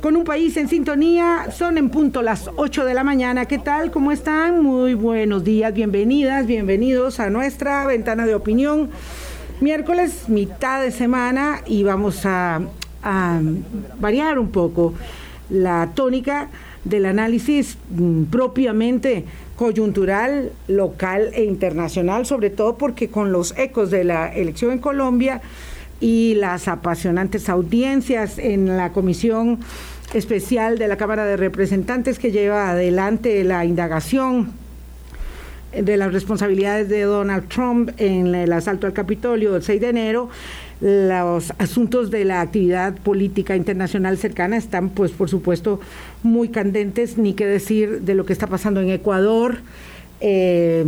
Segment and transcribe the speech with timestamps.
[0.00, 3.44] Con un país en sintonía, son en punto las 8 de la mañana.
[3.44, 3.90] ¿Qué tal?
[3.92, 4.62] ¿Cómo están?
[4.62, 8.90] Muy buenos días, bienvenidas, bienvenidos a nuestra ventana de opinión.
[9.60, 12.62] Miércoles, mitad de semana, y vamos a,
[13.02, 13.40] a
[14.00, 14.94] variar un poco
[15.48, 16.48] la tónica
[16.84, 19.24] del análisis mm, propiamente
[19.54, 25.42] coyuntural, local e internacional, sobre todo porque con los ecos de la elección en Colombia
[26.00, 29.60] y las apasionantes audiencias en la Comisión
[30.14, 34.52] Especial de la Cámara de Representantes que lleva adelante la indagación
[35.72, 40.28] de las responsabilidades de Donald Trump en el asalto al Capitolio del 6 de enero,
[40.80, 45.78] los asuntos de la actividad política internacional cercana están, pues, por supuesto,
[46.22, 49.58] muy candentes, ni qué decir de lo que está pasando en Ecuador,
[50.20, 50.84] eh,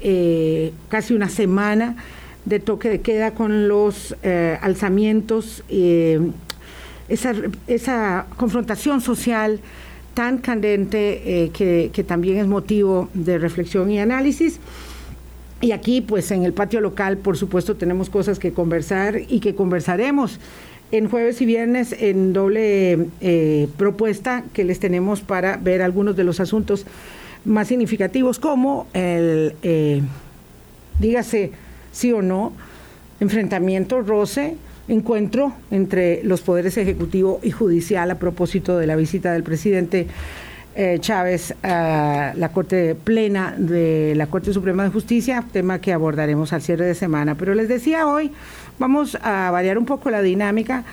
[0.00, 1.96] eh, casi una semana
[2.46, 5.62] de toque de queda con los eh, alzamientos,
[7.08, 7.34] esa,
[7.66, 9.60] esa confrontación social
[10.14, 14.58] tan candente que, que también es motivo de reflexión y análisis.
[15.60, 19.54] Y aquí, pues en el patio local, por supuesto, tenemos cosas que conversar y que
[19.54, 20.38] conversaremos
[20.92, 26.24] en jueves y viernes en doble eh, propuesta que les tenemos para ver algunos de
[26.24, 26.86] los asuntos
[27.44, 30.02] más significativos, como el, eh,
[30.98, 31.52] dígase
[31.96, 32.52] sí o no,
[33.20, 39.42] enfrentamiento, roce, encuentro entre los poderes ejecutivo y judicial a propósito de la visita del
[39.42, 40.06] presidente
[40.74, 46.52] eh, Chávez a la Corte Plena de la Corte Suprema de Justicia, tema que abordaremos
[46.52, 47.34] al cierre de semana.
[47.34, 48.30] Pero les decía hoy,
[48.78, 50.84] vamos a variar un poco la dinámica,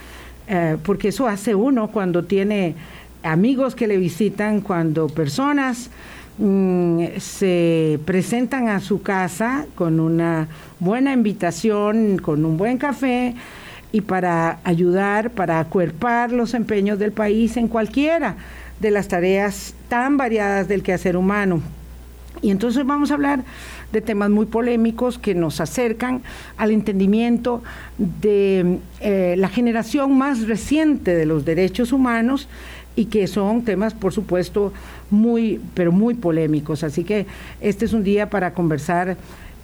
[0.47, 2.75] eh, porque eso hace uno cuando tiene
[3.23, 5.89] amigos que le visitan, cuando personas
[6.37, 10.47] mm, se presentan a su casa con una
[10.79, 13.35] buena invitación, con un buen café
[13.91, 18.37] y para ayudar, para acuerpar los empeños del país en cualquiera
[18.79, 21.61] de las tareas tan variadas del quehacer humano.
[22.41, 23.43] Y entonces vamos a hablar
[23.93, 26.23] de temas muy polémicos que nos acercan
[26.57, 27.63] al entendimiento
[27.97, 32.49] de eh, la generación más reciente de los derechos humanos
[32.95, 34.71] y que son temas, por supuesto,
[35.09, 36.83] muy, pero muy polémicos.
[36.83, 37.25] Así que
[37.61, 39.17] este es un día para conversar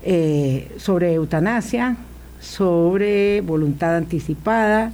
[0.03, 1.97] eh, sobre eutanasia,
[2.39, 4.93] sobre voluntad anticipada,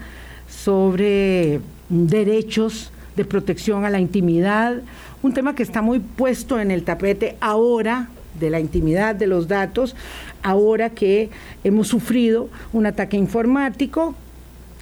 [0.50, 4.82] sobre derechos de protección a la intimidad,
[5.22, 8.10] un tema que está muy puesto en el tapete ahora
[8.40, 9.96] de la intimidad de los datos,
[10.44, 11.30] ahora que
[11.64, 14.14] hemos sufrido un ataque informático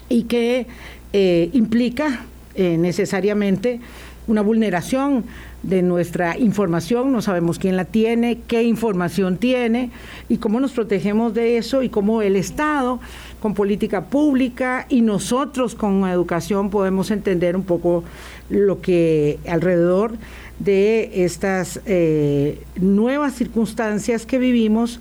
[0.10, 0.68] y que
[1.14, 2.26] eh, implica
[2.56, 3.80] eh, necesariamente
[4.28, 5.26] una vulneración
[5.64, 9.92] de nuestra información, no sabemos quién la tiene, qué información tiene
[10.30, 13.00] y cómo nos protegemos de eso y cómo el Estado
[13.42, 18.04] con política pública y nosotros con educación podemos entender un poco
[18.50, 20.14] lo que alrededor
[20.60, 25.00] de estas eh, nuevas circunstancias que vivimos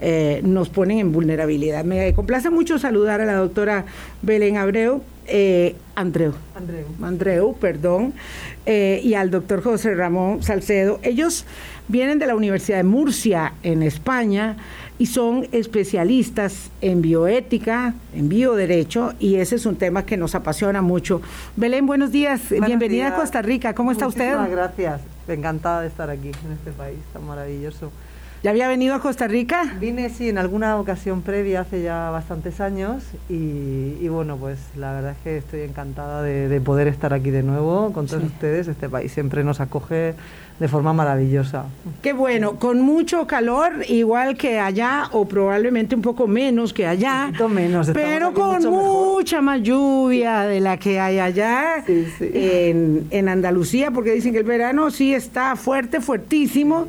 [0.00, 1.84] eh, nos ponen en vulnerabilidad.
[1.84, 3.84] Me complace mucho saludar a la doctora
[4.22, 8.14] Belén Abreu, eh, Andreu, Andreu, Andreu, perdón,
[8.66, 11.00] y al doctor José Ramón Salcedo.
[11.02, 11.44] Ellos
[11.88, 14.56] vienen de la Universidad de Murcia, en España,
[14.98, 20.80] y son especialistas en bioética, en bioderecho, y ese es un tema que nos apasiona
[20.80, 21.20] mucho.
[21.56, 24.30] Belén, buenos días, bienvenida a Costa Rica, ¿cómo está usted?
[24.36, 27.90] Muchas gracias, encantada de estar aquí en este país tan maravilloso.
[28.42, 29.76] ¿Ya había venido a Costa Rica?
[29.78, 35.12] Vine, sí, en alguna ocasión previa hace ya bastantes años y, bueno, pues la verdad
[35.12, 38.66] es que estoy encantada de, poder estar aquí de nuevo con todos ustedes.
[38.66, 40.14] Este país siempre nos acoge
[40.58, 41.64] de forma maravillosa.
[42.02, 47.32] Qué bueno, con mucho calor, igual que allá, o probablemente un poco menos que allá,
[47.48, 54.32] menos, pero con mucha más lluvia de la que hay allá En, Andalucía, porque dicen
[54.32, 56.86] que el verano sí está fuerte, fuertísimo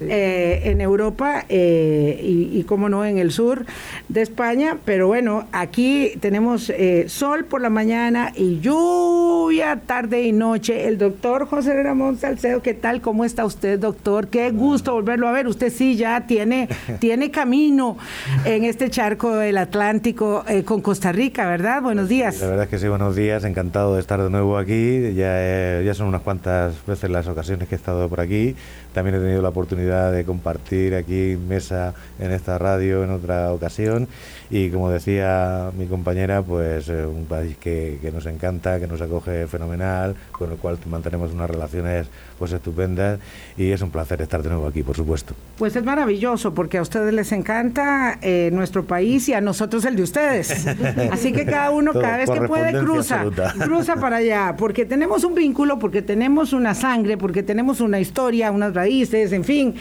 [0.00, 3.64] eh, en Europa eh, y, como no, en el sur
[4.08, 10.32] de España, pero bueno, aquí tenemos eh, sol por la mañana y lluvia tarde y
[10.32, 10.86] noche.
[10.86, 13.00] El doctor José Ramón Salcedo, ¿qué tal?
[13.06, 14.26] ¿Cómo está usted, doctor?
[14.26, 15.46] Qué gusto volverlo a ver.
[15.46, 16.68] Usted sí ya tiene,
[16.98, 17.96] tiene camino
[18.44, 21.82] en este charco del Atlántico eh, con Costa Rica, ¿verdad?
[21.82, 22.40] Buenos días.
[22.40, 23.44] la verdad es que sí, buenos días.
[23.44, 25.14] Encantado de estar de nuevo aquí.
[25.14, 28.56] Ya, eh, ya son unas cuantas veces las ocasiones que he estado por aquí.
[28.96, 34.08] También he tenido la oportunidad de compartir aquí mesa en esta radio en otra ocasión
[34.48, 39.02] y como decía mi compañera, pues eh, un país que, que, nos encanta, que nos
[39.02, 42.06] acoge fenomenal, con el cual mantenemos unas relaciones
[42.38, 43.18] pues estupendas
[43.58, 45.34] y es un placer estar de nuevo aquí, por supuesto.
[45.58, 49.96] Pues es maravilloso porque a ustedes les encanta eh, nuestro país y a nosotros el
[49.96, 50.66] de ustedes.
[51.12, 53.24] Así que cada uno, cada vez que puede, cruza,
[53.58, 58.50] cruza para allá, porque tenemos un vínculo, porque tenemos una sangre, porque tenemos una historia,
[58.50, 59.74] unas raíces, en fin,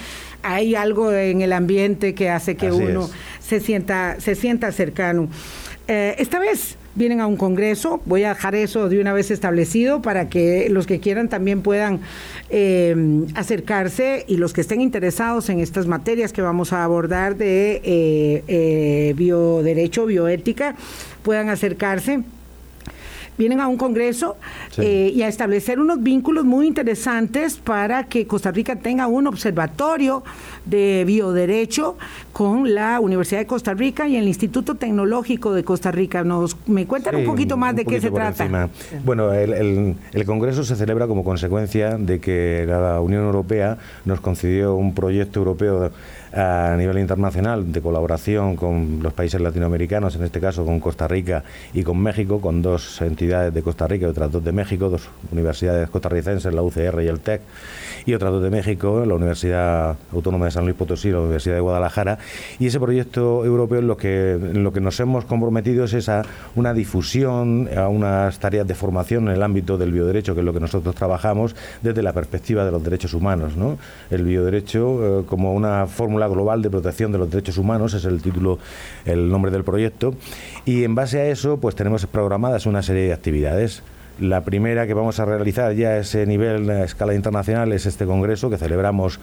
[0.44, 3.10] hay algo en el ambiente que hace que uno
[3.40, 5.30] se sienta, se sienta cercano.
[5.88, 10.02] Eh, esta vez vienen a un congreso, voy a dejar eso de una vez establecido
[10.02, 12.00] para que los que quieran también puedan
[12.50, 12.96] eh,
[13.36, 17.82] acercarse y los que estén interesados en estas materias que vamos a abordar de
[18.48, 20.76] eh, bioderecho, bioética,
[21.24, 22.24] puedan acercarse
[23.38, 24.38] vienen a un congreso
[24.78, 30.24] eh, y a establecer unos vínculos muy interesantes para que Costa Rica tenga un observatorio
[30.66, 31.98] de bioderecho
[32.34, 36.24] con la Universidad de Costa Rica y el Instituto Tecnológico de Costa Rica.
[36.24, 38.70] Nos me cuentan un poquito más de qué se trata.
[39.04, 44.76] Bueno, el, el congreso se celebra como consecuencia de que la Unión Europea nos concedió
[44.76, 45.92] un proyecto europeo
[46.36, 51.44] a nivel internacional de colaboración con los países latinoamericanos, en este caso con Costa Rica
[51.74, 55.10] y con México, con dos entidades de Costa Rica y otras dos de México, dos
[55.32, 57.42] universidades costarricenses, la UCR y el TEC,
[58.06, 61.62] y otras dos de México, la Universidad Autónoma de San Luis Potosí la Universidad de
[61.62, 62.20] Guadalajara.
[62.60, 66.24] Y ese proyecto europeo en lo que, en lo que nos hemos comprometido es a
[66.56, 70.54] una difusión, a unas tareas de formación en el ámbito del bioderecho, que es lo
[70.54, 73.56] que nosotros trabajamos desde la perspectiva de los derechos humanos.
[73.56, 73.78] ¿no?
[74.12, 78.22] El bioderecho eh, como una fórmula Global de Protección de los Derechos Humanos, es el
[78.22, 78.60] título,
[79.06, 80.16] el nombre del proyecto,
[80.66, 83.84] y en base a eso pues tenemos programadas una serie de actividades.
[84.20, 88.06] La primera que vamos a realizar ya a ese nivel, a escala internacional, es este
[88.06, 89.20] congreso que celebramos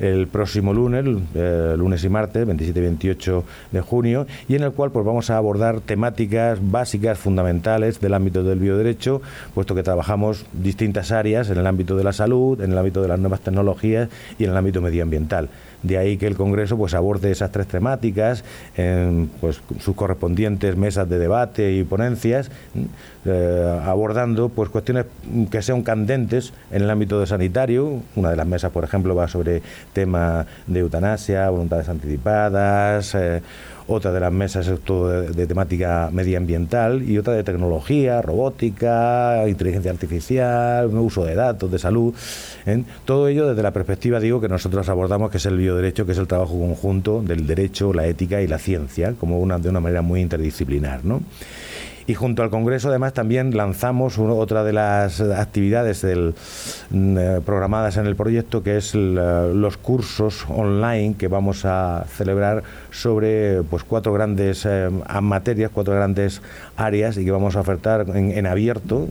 [0.00, 1.04] el próximo lunes,
[1.36, 5.30] eh, lunes y martes, 27 y 28 de junio, y en el cual pues vamos
[5.30, 9.22] a abordar temáticas básicas, fundamentales del ámbito del bioderecho,
[9.54, 13.08] puesto que trabajamos distintas áreas en el ámbito de la salud, en el ámbito de
[13.08, 14.08] las nuevas tecnologías
[14.40, 15.50] y en el ámbito medioambiental.
[15.82, 18.44] De ahí que el Congreso pues aborde esas tres temáticas
[18.76, 22.50] en pues, sus correspondientes mesas de debate y ponencias,
[23.24, 25.06] eh, abordando pues cuestiones
[25.50, 28.00] que sean candentes en el ámbito de sanitario.
[28.16, 29.62] Una de las mesas, por ejemplo, va sobre
[29.92, 33.14] tema de eutanasia, voluntades anticipadas.
[33.14, 33.42] Eh,
[33.86, 39.90] otra de las mesas es todo de, temática medioambiental y otra de tecnología, robótica, inteligencia
[39.90, 42.14] artificial, uso de datos, de salud.
[42.66, 42.82] ¿eh?
[43.04, 46.18] Todo ello desde la perspectiva, digo, que nosotros abordamos, que es el bioderecho, que es
[46.18, 50.02] el trabajo conjunto del derecho, la ética y la ciencia, como una, de una manera
[50.02, 51.04] muy interdisciplinar.
[51.04, 51.22] ¿no?
[52.06, 56.34] Y junto al Congreso además también lanzamos otra de las actividades del,
[56.90, 62.62] mm, eh, programadas en el proyecto que es los cursos online que vamos a celebrar
[62.90, 64.90] sobre pues cuatro grandes eh,
[65.20, 66.42] materias, cuatro grandes
[66.76, 69.08] áreas y que vamos a ofertar en abierto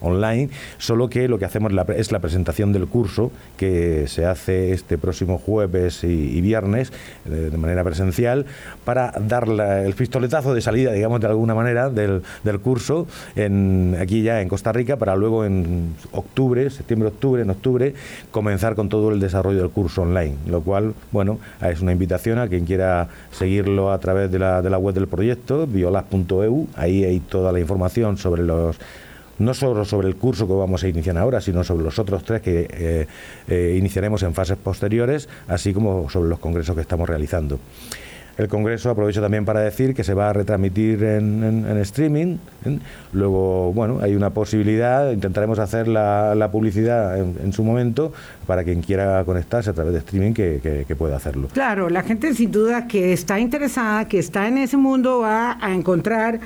[0.00, 4.98] online, solo que lo que hacemos es la presentación del curso que se hace este
[4.98, 6.92] próximo jueves y, viernes
[7.26, 8.46] eh, de manera presencial
[8.84, 12.22] para dar el pistoletazo de salida, digamos de alguna manera, del,
[12.62, 13.06] curso
[13.36, 17.94] en, aquí ya en Costa Rica para luego en octubre, septiembre-octubre, en octubre,
[18.30, 22.48] comenzar con todo el desarrollo del curso online, lo cual, bueno, es una invitación a
[22.48, 27.20] quien quiera seguirlo a través de la, de la web del proyecto, biolas.eu, ahí hay
[27.20, 28.78] toda la información sobre los
[29.38, 32.42] no solo sobre el curso que vamos a iniciar ahora, sino sobre los otros tres
[32.42, 33.06] que eh,
[33.48, 37.58] eh, iniciaremos en fases posteriores, así como sobre los congresos que estamos realizando.
[38.38, 42.36] El Congreso aprovecho también para decir que se va a retransmitir en, streaming.
[42.64, 42.78] ¿eh?
[43.12, 48.12] Luego, bueno, hay una posibilidad, intentaremos hacer la, publicidad en, su momento
[48.46, 51.48] para quien quiera conectarse a través de streaming que, pueda hacerlo.
[51.52, 55.74] Claro, la gente sin duda que está interesada, que está en ese mundo, va a
[55.74, 56.38] encontrar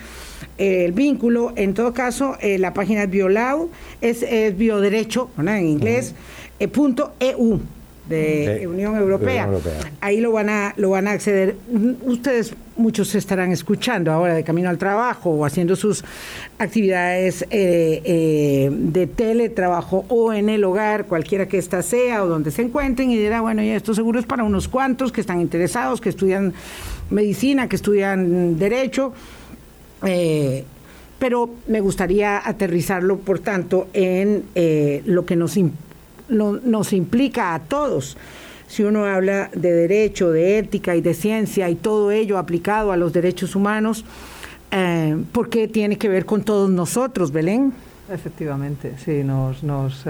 [0.56, 1.52] el vínculo.
[1.56, 3.68] En todo caso, eh, la página es Biolau,
[4.00, 4.25] es,
[4.56, 6.14] bioderecho, en inglés,
[6.58, 7.61] eh, punto EU
[8.09, 9.49] de, Unión, Europea.
[10.00, 11.56] Ahí lo van a lo van a acceder.
[12.02, 16.04] Ustedes muchos estarán escuchando ahora de camino al trabajo o haciendo sus
[16.59, 22.62] actividades eh, de teletrabajo o en el hogar, cualquiera que ésta sea o donde se
[22.62, 26.09] encuentren y dirá, bueno, ya esto seguro es para unos cuantos que están interesados, que
[26.09, 26.54] estudian
[27.11, 29.12] medicina, que estudian derecho
[30.04, 30.64] eh,
[31.18, 35.56] pero me gustaría aterrizarlo, por tanto, en eh, lo que nos,
[36.32, 38.16] nos implica a todos.
[38.66, 42.96] Si uno habla de derecho, de ética y de ciencia y todo ello aplicado a
[42.96, 44.04] los derechos humanos,
[44.70, 47.72] eh, ¿por qué tiene que ver con todos nosotros, Belén?
[48.10, 50.06] Efectivamente, sí, nos, nos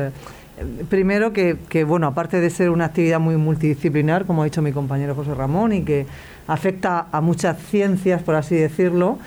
[0.89, 5.15] primero que, bueno, aparte de ser una actividad muy multidisciplinar, como ha dicho mi compañero
[5.15, 6.07] José Ramón, y que
[6.47, 9.19] afecta a muchas ciencias, por así decirlo,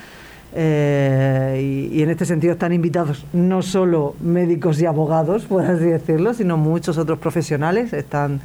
[0.57, 6.33] eh, y, en este sentido están invitados no solo médicos y abogados, por así decirlo,
[6.33, 8.39] sino muchos otros profesionales están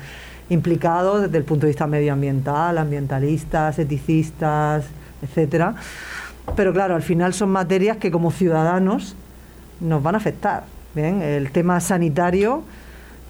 [0.49, 4.85] implicados desde el punto de vista medioambiental, ambientalistas, eticistas,
[5.23, 5.77] etcétera.
[6.57, 9.15] Pero claro, al final son materias que como ciudadanos
[9.81, 10.65] nos van a afectar.
[10.95, 12.65] Bien, el tema sanitario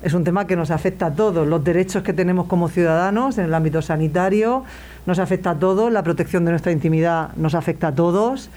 [0.03, 1.47] es un tema que nos afecta a todos.
[1.47, 4.65] Los derechos que tenemos como ciudadanos en el ámbito sanitario
[5.07, 5.93] nos afecta a todos.
[5.93, 8.51] La protección de nuestra intimidad nos afecta a todos.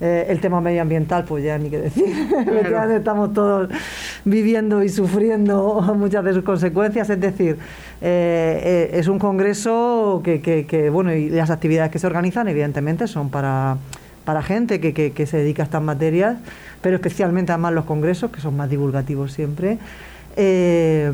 [0.00, 2.06] Eh, el tema medioambiental, pues ya ni qué decir.
[2.96, 3.68] Estamos todos
[4.24, 7.10] viviendo y sufriendo muchas de sus consecuencias.
[7.10, 7.58] Es decir,
[8.00, 13.06] eh, eh, es un congreso que, que, bueno, y las actividades que se organizan, evidentemente,
[13.06, 13.76] son para,
[14.24, 16.38] para gente que, que se dedica a estas materias
[16.80, 19.78] pero especialmente además los congresos, que son más divulgativos siempre.
[20.36, 21.10] Eh,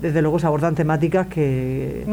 [0.00, 2.04] desde luego se abordan temáticas que,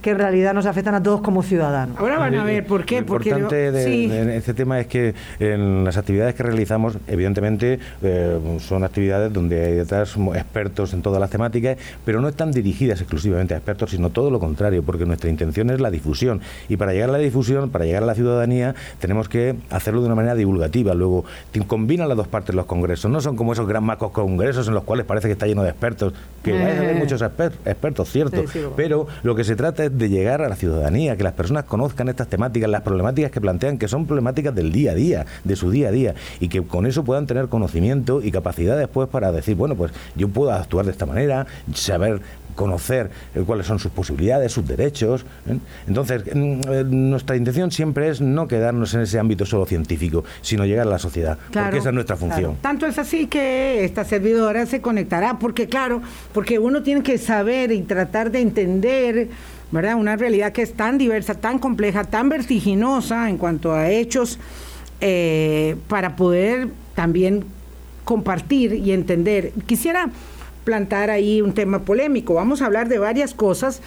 [0.00, 1.98] que en realidad nos afectan a todos como ciudadanos.
[1.98, 2.96] Ahora van a ver por qué.
[2.96, 8.84] Lo importante de, este tema es que en las actividades que realizamos, evidentemente, eh, son
[8.84, 13.58] actividades donde hay detrás expertos en todas las temáticas, pero no están dirigidas exclusivamente a
[13.58, 16.40] expertos, sino todo lo contrario, porque nuestra intención es la difusión.
[16.68, 20.06] Y para llegar a la difusión, para llegar a la ciudadanía, tenemos que hacerlo de
[20.06, 20.94] una manera divulgativa.
[20.94, 21.24] Luego,
[21.66, 23.10] combinan las dos partes los congresos.
[23.10, 25.70] No son como esos gran macos congresos en los cuales parece que está lleno de
[25.70, 26.94] expertos, que hay eh.
[26.98, 28.44] muchos expertos, cierto,
[28.76, 32.08] pero lo que se trata es de llegar a la ciudadanía, que las personas conozcan
[32.08, 35.70] estas temáticas, las problemáticas que plantean, que son problemáticas del día a día, de su
[35.70, 39.56] día a día, y que con eso puedan tener conocimiento y capacidad después para decir,
[39.56, 42.20] bueno, pues yo puedo actuar de esta manera, saber
[42.54, 45.24] conocer eh, cuáles son sus posibilidades, sus derechos.
[45.48, 45.56] ¿eh?
[45.86, 50.66] Entonces, mm, eh, nuestra intención siempre es no quedarnos en ese ámbito solo científico, sino
[50.66, 52.56] llegar a la sociedad, porque esa es nuestra función.
[52.60, 56.02] Tanto es así que esta servidora se conectará, porque claro,
[56.34, 59.28] porque uno tiene que saber y tratar de entender
[59.72, 59.94] ¿verdad?
[59.94, 64.38] Una realidad que es tan diversa, tan compleja, tan vertiginosa en cuanto a hechos,
[65.00, 67.44] eh, para poder también
[68.04, 69.52] compartir y entender.
[69.66, 70.10] Quisiera
[70.64, 72.34] plantar ahí un tema polémico.
[72.34, 73.80] Vamos a hablar de varias cosas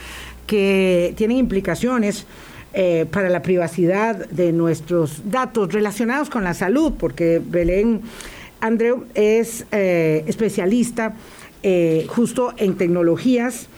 [0.48, 2.26] que tienen implicaciones
[2.74, 8.02] eh, para la privacidad de nuestros datos relacionados con la salud, porque Belén
[8.60, 11.16] Andreu es eh, especialista
[12.10, 13.70] justo en tecnologías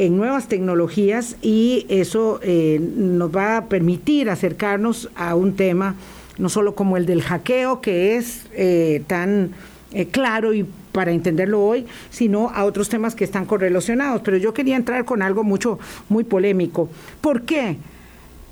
[0.00, 5.94] en nuevas tecnologías y eso eh, nos va a permitir acercarnos a un tema
[6.38, 9.50] no solo como el del hackeo, que es eh, tan
[9.92, 14.22] eh, claro y para entenderlo hoy, sino a otros temas que están correlacionados.
[14.22, 15.78] Pero yo quería entrar con algo mucho,
[16.08, 16.88] muy polémico.
[17.20, 17.76] ¿Por qué?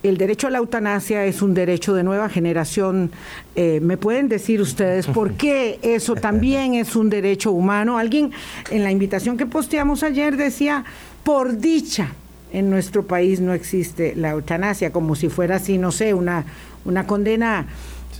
[0.05, 3.11] el derecho a la eutanasia es un derecho de nueva generación.
[3.57, 7.99] ¿Me pueden decir ustedes por qué eso también es un derecho humano?
[7.99, 8.31] Alguien
[8.71, 10.85] en la invitación que posteamos ayer decía,
[11.29, 12.09] por dicha,
[12.55, 16.47] en nuestro país no existe la eutanasia, como si fuera así, no sé, una,
[16.87, 17.67] una condena.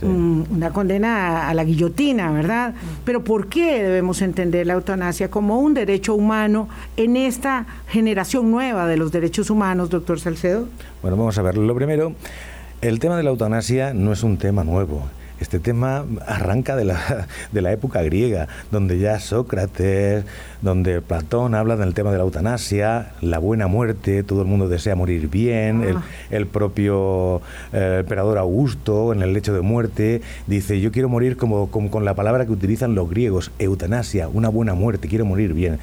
[0.03, 2.75] Mm, una condena a, la guillotina, ¿verdad?
[3.03, 8.85] Pero ¿por qué debemos entender la eutanasia como un derecho humano en esta generación nueva
[8.85, 10.67] de los derechos humanos, doctor Salcedo?
[11.01, 11.57] Bueno, vamos a ver.
[11.57, 12.13] Lo primero,
[12.81, 15.03] el tema de la eutanasia no es un tema nuevo.
[15.39, 20.25] Este tema arranca de la, de la época griega, donde ya Sócrates,
[20.61, 24.95] donde Platón habla del tema de la eutanasia, la buena muerte, todo el mundo desea
[24.95, 25.83] morir bien,
[26.29, 26.47] el, ah.
[26.51, 27.41] propio
[27.71, 32.05] eh, emperador Augusto en el lecho de muerte dice, yo quiero morir como, como con
[32.05, 35.79] la palabra que utilizan los griegos, eutanasia, una buena muerte, quiero morir bien.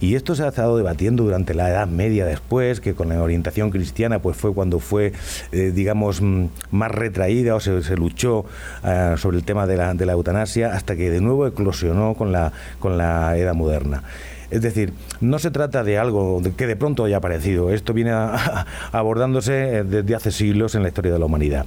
[0.00, 3.70] Y esto se ha estado debatiendo durante la Edad Media después, que con la orientación
[3.70, 5.12] cristiana pues fue cuando fue,
[5.52, 8.46] eh, digamos, mm, más retraída o se, luchó
[8.82, 12.32] ah, sobre el tema de la, de la eutanasia hasta que de nuevo eclosionó con
[12.32, 14.02] la, con la Edad Moderna.
[14.50, 17.70] Es decir, no se trata de algo que de pronto haya aparecido.
[17.70, 18.10] Esto viene
[18.92, 21.66] abordándose eh, desde hace siglos en la historia de la humanidad.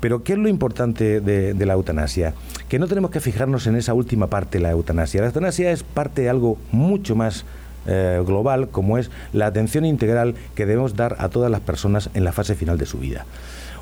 [0.00, 2.32] Pero ¿qué es lo importante de, de, la eutanasia?
[2.68, 5.20] Que no tenemos que fijarnos en esa última parte la eutanasia.
[5.20, 7.44] La eutanasia es parte de algo mucho más
[7.86, 12.24] eh, global como es la atención integral que debemos dar a todas las personas en
[12.24, 13.26] la fase final de su vida.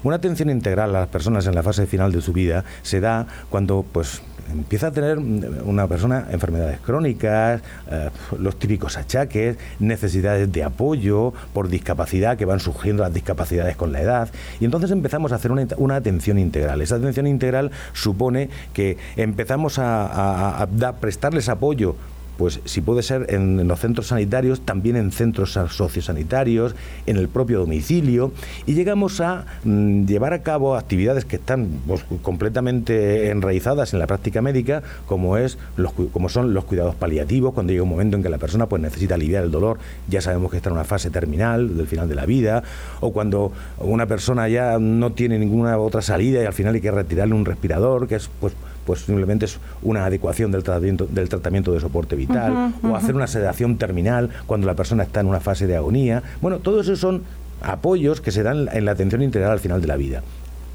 [0.02, 3.26] Una atención integral a las personas en la fase final de su vida se da
[3.50, 10.64] cuando pues empieza a tener una persona enfermedades crónicas, eh, los típicos achaques, necesidades de
[10.64, 14.28] apoyo por discapacidad, que van surgiendo las discapacidades con la edad,
[14.58, 16.80] y entonces empezamos a hacer una, atención integral.
[16.80, 20.66] Esa atención integral supone que empezamos a
[21.00, 21.94] prestarles apoyo
[22.40, 27.58] pues si puede ser en, los centros sanitarios, también en centros sociosanitarios, en el propio
[27.58, 28.32] domicilio,
[28.64, 34.06] y llegamos a mm, llevar a cabo actividades que están pues, completamente enraizadas en la
[34.06, 38.22] práctica médica, como, es los, como son los cuidados paliativos, cuando llega un momento en
[38.22, 39.76] que la persona pues, necesita aliviar el dolor,
[40.08, 42.62] ya sabemos que está en una fase terminal, del final de la vida,
[43.00, 46.90] o cuando una persona ya no tiene ninguna otra salida y al final hay que
[46.90, 51.72] retirarle un respirador, que es pues pues simplemente es una adecuación del tratamiento, del tratamiento
[51.72, 55.66] de soporte vital, o hacer una sedación terminal cuando la persona está en una fase
[55.66, 56.22] de agonía.
[56.40, 57.22] Bueno, todos esos son
[57.62, 60.22] apoyos que se dan en la atención integral al final de la vida.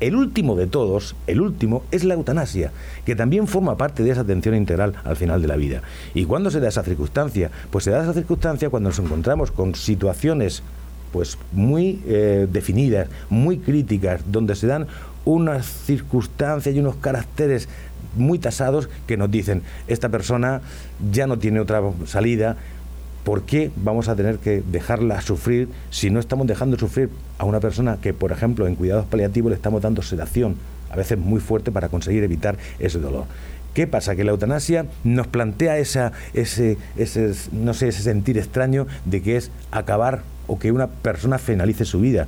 [0.02, 2.72] El último de todos, el último, es la eutanasia,
[3.06, 5.82] que también forma parte de esa atención integral al final de la vida.
[6.14, 7.50] ¿Y cuándo se da esa circunstancia?
[7.72, 10.64] Pues se da esa circunstancia cuando nos encontramos con situaciones
[11.14, 14.88] pues muy eh, definidas, muy críticas, donde se dan
[15.24, 17.70] unas circunstancias y unos caracteres
[18.16, 20.62] muy tasados que nos dicen, esta persona
[21.12, 22.58] ya no tiene otra salida,
[23.24, 27.60] ¿por qué vamos a tener que dejarla sufrir si no estamos dejando sufrir a una
[27.60, 30.56] persona que, por ejemplo, en cuidados paliativos le estamos dando sedación,
[30.90, 33.26] a veces muy fuerte, para conseguir evitar ese dolor?
[33.75, 34.15] ¿Qué pasa?
[34.15, 39.36] Que la eutanasia nos plantea esa, ese, ese, no sé, ese sentir extraño de que
[39.36, 42.25] es acabar o que una persona finalice su vida.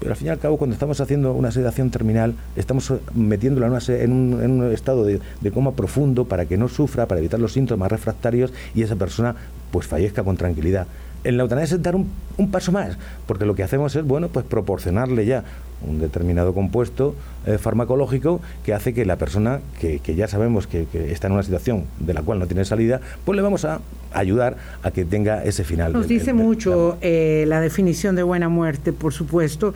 [0.00, 4.12] Pero al fin y al cabo, cuando estamos haciendo una sedación terminal, estamos metiéndola en,
[4.12, 7.52] un, en un, estado de, de, coma profundo para que no sufra, para evitar los
[7.52, 9.36] síntomas refractarios y esa persona
[9.70, 10.86] pues fallezca con tranquilidad
[11.26, 12.08] en la eutanasia es dar un,
[12.50, 15.44] paso más, porque lo que hacemos es, bueno, pues proporcionarle ya
[15.86, 17.14] un determinado compuesto
[17.46, 21.84] eh, farmacológico que hace que la persona que, ya sabemos que, está en una situación
[21.98, 23.80] de la cual no tiene salida, pues le vamos a
[24.12, 25.92] ayudar a que tenga ese final.
[25.92, 29.74] Nos dice mucho eh, la definición de buena muerte, por supuesto.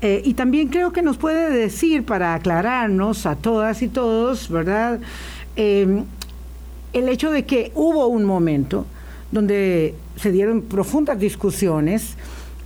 [0.00, 5.00] Eh, y también creo que nos puede decir, para aclararnos a todas y todos, ¿verdad?
[5.56, 8.86] el hecho de que hubo un momento
[9.32, 12.16] donde se dieron profundas discusiones,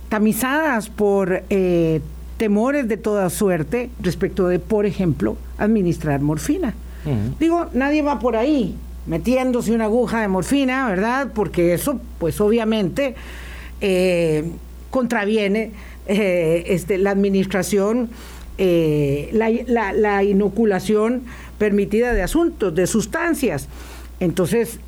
[0.09, 2.01] tamizadas por eh,
[2.37, 6.73] temores de toda suerte respecto de, por ejemplo, administrar morfina.
[7.37, 11.31] Digo, nadie va por ahí metiéndose una aguja de morfina, ¿verdad?
[11.35, 13.15] Porque eso, pues obviamente,
[13.81, 14.45] eh,
[14.89, 15.71] contraviene
[16.07, 18.09] eh, este, la administración,
[18.57, 21.23] la, la inoculación
[21.57, 23.67] permitida de asuntos, de sustancias.
[24.21, 24.79] Entonces,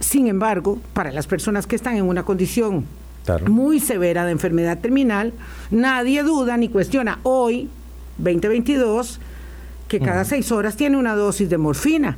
[0.00, 2.84] sin embargo, para las personas que están en una condición
[3.46, 5.32] muy severa de enfermedad terminal,
[5.70, 7.68] nadie duda ni cuestiona hoy,
[8.18, 9.20] 2022,
[9.86, 12.16] que cada seis horas tiene una dosis de morfina,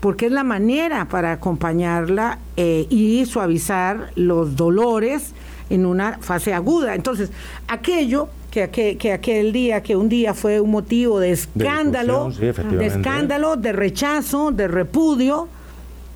[0.00, 5.32] porque es la manera para acompañarla eh, y suavizar los dolores
[5.68, 6.94] en una fase aguda.
[6.94, 7.30] Entonces,
[7.68, 13.56] aquello que, que, aquel día, que un día fue un motivo de escándalo, de escándalo,
[13.56, 15.48] de rechazo, de repudio,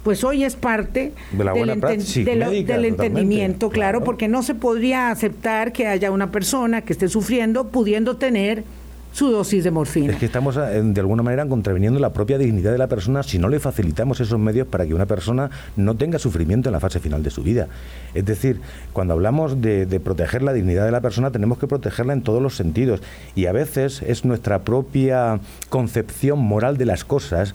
[0.05, 6.31] pues hoy es parte del, entendimiento, claro, porque no se podría aceptar que haya una
[6.31, 8.65] persona que esté sufriendo pudiendo tener
[9.13, 10.13] su dosis de morfina.
[10.13, 13.39] Es que estamos eh, de alguna manera contraviniendo la propia dignidad de la persona si
[13.39, 16.99] no le facilitamos esos medios para que una persona no tenga sufrimiento en la fase
[16.99, 17.69] final de su vida.
[18.13, 18.61] Es decir,
[18.93, 22.43] cuando hablamos de, de proteger la dignidad de la persona tenemos que protegerla en todos
[22.43, 23.03] los sentidos
[23.37, 25.39] y a veces es nuestra propia
[25.71, 27.55] concepción moral de las cosas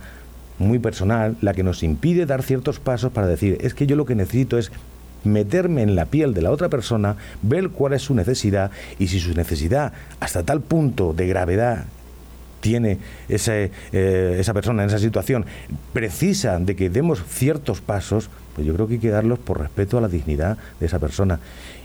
[0.59, 4.05] muy personal la que nos impide dar ciertos pasos para decir, es que yo lo
[4.05, 4.71] que necesito es
[5.23, 9.19] meterme en la piel de la otra persona, ver cuál es su necesidad y si
[9.19, 11.85] su necesidad hasta tal punto de gravedad
[12.61, 12.97] tiene
[13.29, 15.45] ese, eh, esa persona en esa situación,
[15.93, 19.97] precisa de que demos ciertos pasos, pues yo creo que hay que darlos por respeto
[19.97, 21.39] a la dignidad de esa persona.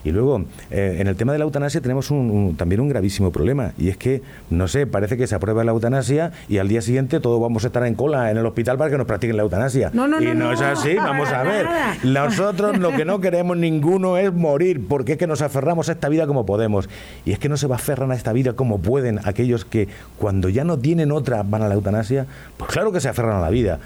[0.04, 3.72] Y luego, eh, en el tema de la eutanasia tenemos un, también un gravísimo problema,
[3.78, 7.20] y es que, no sé, parece que se aprueba la eutanasia y al día siguiente
[7.20, 9.90] todos vamos a estar en cola en el hospital para que nos practiquen la eutanasia.
[9.92, 11.66] No, no, y no, es así, vamos a ver.
[12.04, 16.08] Nosotros lo que no queremos ninguno es morir, porque es que nos aferramos a esta
[16.08, 16.88] vida como podemos.
[17.24, 19.88] Y es que no se va a aferrar a esta vida como pueden aquellos que
[20.18, 22.26] cuando ya no tienen otra van a la eutanasia.
[22.56, 23.78] Pues claro que se aferran a la vida.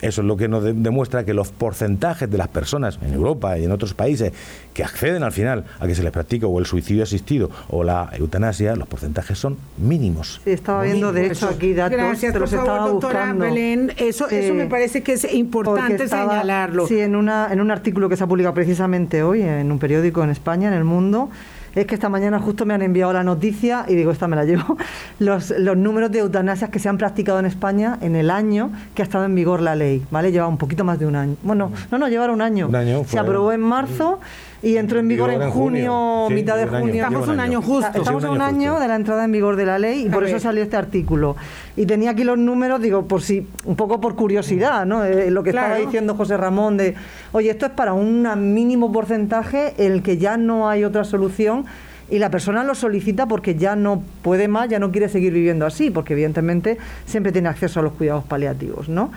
[0.00, 3.64] Eso es lo que nos demuestra que los porcentajes de las personas en Europa y
[3.64, 4.32] en otros países
[4.74, 8.10] que acceden al final a que se les practique o el suicidio asistido o la
[8.12, 10.40] eutanasia, los porcentajes son mínimos.
[10.44, 13.44] Sí, estaba viendo de hecho aquí datos, Gracias, los estaba buscando.
[13.44, 13.92] Belén.
[13.96, 16.86] Eso, eso me parece que es importante señalarlo.
[16.86, 20.22] Sí, en, una, en un artículo que se ha publicado precisamente hoy en un periódico
[20.22, 21.30] en España, en El Mundo,
[21.76, 24.44] es que esta mañana justo me han enviado la noticia y digo, esta me la
[24.44, 24.76] llevo,
[25.18, 29.02] los, los números de eutanasias que se han practicado en España en el año que
[29.02, 30.32] ha estado en vigor la ley, ¿vale?
[30.32, 31.36] Lleva un poquito más de un año.
[31.42, 32.68] Bueno, no, no, lleva un año.
[32.68, 34.18] Un año se aprobó en marzo
[34.62, 36.24] y entró en vigor en en junio, junio.
[36.28, 36.94] Sí, mitad de junio.
[36.94, 37.90] Estamos un año justo.
[37.92, 40.08] Sí, Estamos un a un año de la entrada en vigor de la ley y
[40.08, 41.36] por eso salió este artículo.
[41.76, 45.04] Y tenía aquí los números, digo, por si, un poco por curiosidad, ¿no?
[45.04, 45.68] Eh, lo que Claro.
[45.68, 46.94] estaba diciendo José Ramón de,
[47.32, 51.66] oye, esto es para un mínimo porcentaje el que ya no hay otra solución
[52.08, 55.66] y la persona lo solicita porque ya no puede más, ya no quiere seguir viviendo
[55.66, 59.10] así, porque evidentemente siempre tiene acceso a los cuidados paliativos, ¿no?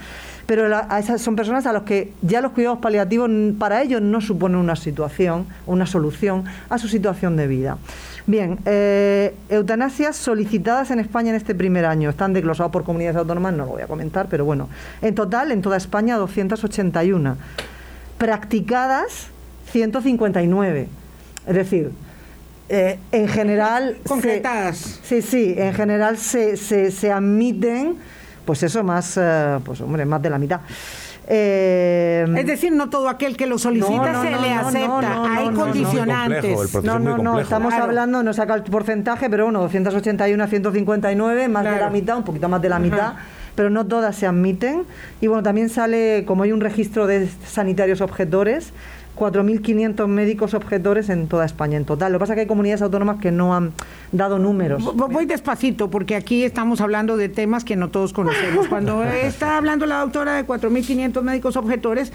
[0.49, 4.01] Pero la- a esas son personas a los que ya los cuidados paliativos para ellos
[4.01, 7.77] no suponen una situación, una solución a su situación de vida.
[8.25, 12.09] Bien, eh, eutanasias solicitadas en España en este primer año.
[12.09, 14.69] Están desglosados por comunidades autónomas, no lo voy a comentar, pero bueno.
[15.03, 17.37] En total, en toda España, 281.
[18.17, 19.27] Practicadas,
[19.71, 20.87] 159.
[21.47, 21.91] Es decir,
[22.69, 23.97] eh, en general...
[24.03, 24.99] se- Concretadas.
[25.03, 27.95] sí, sí, en general se, se, se admiten,
[28.49, 30.61] pues eso, más, eh, pues hombre, más de la mitad.
[31.27, 35.23] Eh, Es decir, no todo aquel que lo solicita No, no, se no, le acepta.
[35.37, 36.83] Hay condicionantes.
[36.83, 37.83] No, no, no, estamos Claro.
[37.83, 42.23] hablando, no saca el porcentaje, pero bueno, 281 a 159, más de la mitad, un
[42.23, 42.83] poquito más de la Ajá.
[42.83, 43.13] mitad,
[43.53, 44.81] pero no todas se admiten.
[45.21, 48.73] Y bueno, también sale, como hay un registro de sanitarios objetores,
[49.19, 52.11] 4.500 médicos objetores en toda España en total.
[52.13, 53.73] Lo que pasa es que hay comunidades autónomas que no han
[54.11, 54.81] dado números.
[54.83, 58.67] Vo- Voy despacito porque aquí estamos hablando de temas que no todos conocemos.
[58.67, 62.11] Cuando está hablando la doctora de 4.500 médicos objetores,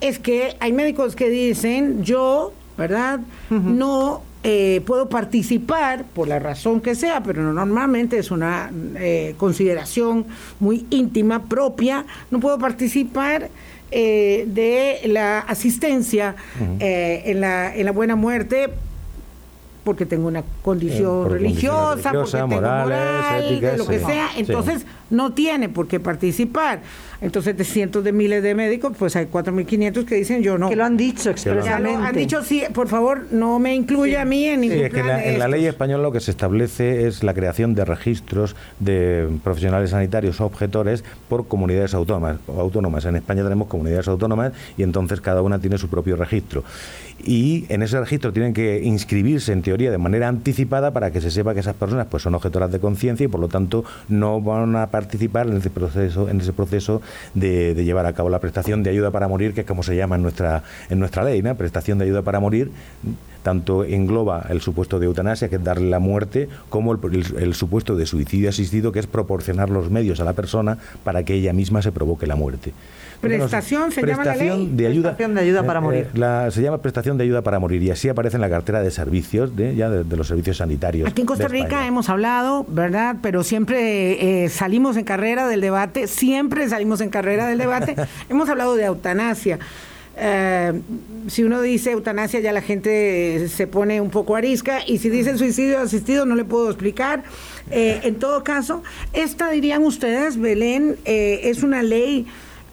[0.00, 3.20] es que hay médicos que dicen, yo, ¿verdad?
[3.50, 9.34] No eh, puedo participar por la razón que sea, pero no, normalmente es una eh,
[9.36, 10.26] consideración
[10.60, 13.48] muy íntima, propia, no puedo participar.
[13.90, 16.36] Eh, de la asistencia
[16.80, 18.68] eh, en, la, en la buena muerte
[19.88, 24.04] porque tengo una condición por religiosa, porque tengo morales, moral, de lo que sí.
[24.04, 24.40] sea, Sí.
[24.40, 26.80] entonces no tiene por qué participar.
[27.20, 30.68] Entonces de cientos de miles de médicos, pues hay 4.500 que dicen yo no.
[30.68, 31.98] Que lo han dicho Ya expresamente.
[31.98, 34.92] lo han dicho, sí, por favor, no me incluya a mí en Sí, ningún es
[34.92, 37.34] que en plan la, de en la ley española lo que se establece es la
[37.34, 42.36] creación de registros de profesionales sanitarios objetores por comunidades autónomas.
[42.46, 43.04] autónomas.
[43.06, 46.62] En España tenemos comunidades autónomas y entonces cada una tiene su propio registro.
[47.24, 51.30] Y en ese registro tienen que inscribirse en teoría de manera anticipada para que se
[51.30, 54.76] sepa que esas personas pues son objetoras de conciencia y por lo tanto no van
[54.76, 57.02] a participar en ese proceso, en ese proceso
[57.34, 60.16] de, llevar a cabo la prestación de ayuda para morir, que es como se llama
[60.16, 61.54] en nuestra, en nuestra ley, ¿no?
[61.56, 62.70] prestación de ayuda para morir,
[63.42, 68.06] tanto engloba el supuesto de eutanasia, que es darle la muerte, como el supuesto de
[68.06, 71.92] suicidio asistido, que es proporcionar los medios a la persona para que ella misma se
[71.92, 72.72] provoque la muerte.
[73.20, 74.70] Prestación, se llama la ley.
[74.72, 76.00] de ayuda, Prestación de ayuda para eh, morir.
[76.14, 78.82] eh, la- se llama prestación de ayuda para morir y así aparece en la cartera
[78.82, 81.08] de servicios de, ya de, de los servicios sanitarios.
[81.08, 83.16] Aquí en Costa Rica hemos hablado, ¿verdad?
[83.22, 87.96] Pero siempre eh, salimos en carrera del debate, siempre salimos en carrera del debate.
[88.28, 89.58] hemos hablado de eutanasia.
[90.20, 90.80] Eh,
[91.28, 95.38] si uno dice eutanasia ya la gente se pone un poco arisca y si dice
[95.38, 97.22] suicidio asistido no le puedo explicar.
[97.70, 102.26] Eh, en todo caso, esta dirían ustedes, Belén, eh, es una ley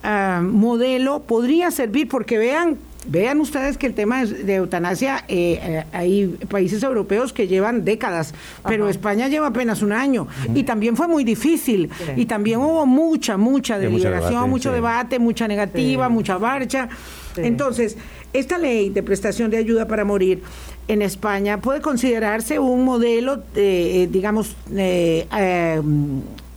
[0.06, 5.84] ah, modelo, podría servir porque vean Vean ustedes que el tema de eutanasia, eh, eh,
[5.94, 8.34] hay países europeos que llevan décadas,
[8.68, 8.92] pero Ajá.
[8.92, 12.12] España lleva apenas un año y también fue muy difícil Sí.
[12.16, 16.14] y también hubo mucha, mucha Sí, mucho deliberación, mucho debate, mucha negativa, Sí.
[16.14, 16.90] mucha marcha.
[17.38, 17.96] Entonces,
[18.34, 20.42] esta ley de prestación de ayuda para morir
[20.88, 24.56] en España puede considerarse un modelo, de, eh, digamos,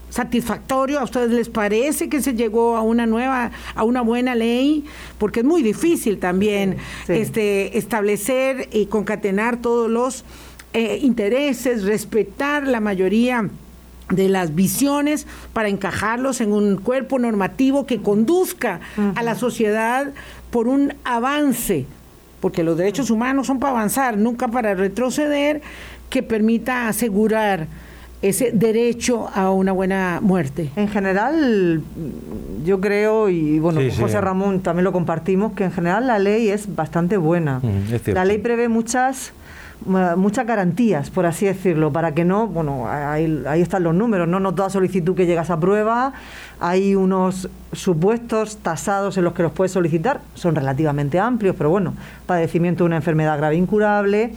[0.09, 0.99] satisfactorio.
[0.99, 4.85] ¿A ustedes les parece que se llegó a una nueva, a una buena ley?
[5.17, 7.13] Porque es muy difícil también Sí, sí.
[7.13, 10.23] este establecer y concatenar todos los
[10.73, 13.49] eh, intereses, respetar la mayoría
[14.09, 18.79] de las visiones para encajarlos en un cuerpo normativo que conduzca
[19.15, 20.11] a la sociedad
[20.49, 21.85] por un avance,
[22.39, 25.61] porque los derechos humanos son para avanzar, nunca para retroceder,
[26.09, 27.67] que permita asegurar
[28.21, 30.71] ese derecho a una buena muerte.
[30.75, 31.81] En general,
[32.65, 34.01] yo creo, y bueno, Sí, con sí.
[34.01, 37.59] José Ramón también lo compartimos, que en general la ley es bastante buena.
[37.59, 39.33] Mm, la ley prevé muchas
[40.17, 44.39] muchas garantías, por así decirlo, para que no, bueno, ahí, ahí están los números, no,
[44.39, 46.11] no toda solicitud que llegas a prueba,
[46.59, 51.93] hay unos supuestos tasados en los que los puedes solicitar, son relativamente amplios, pero bueno,
[52.25, 54.33] padecimiento de una enfermedad grave incurable,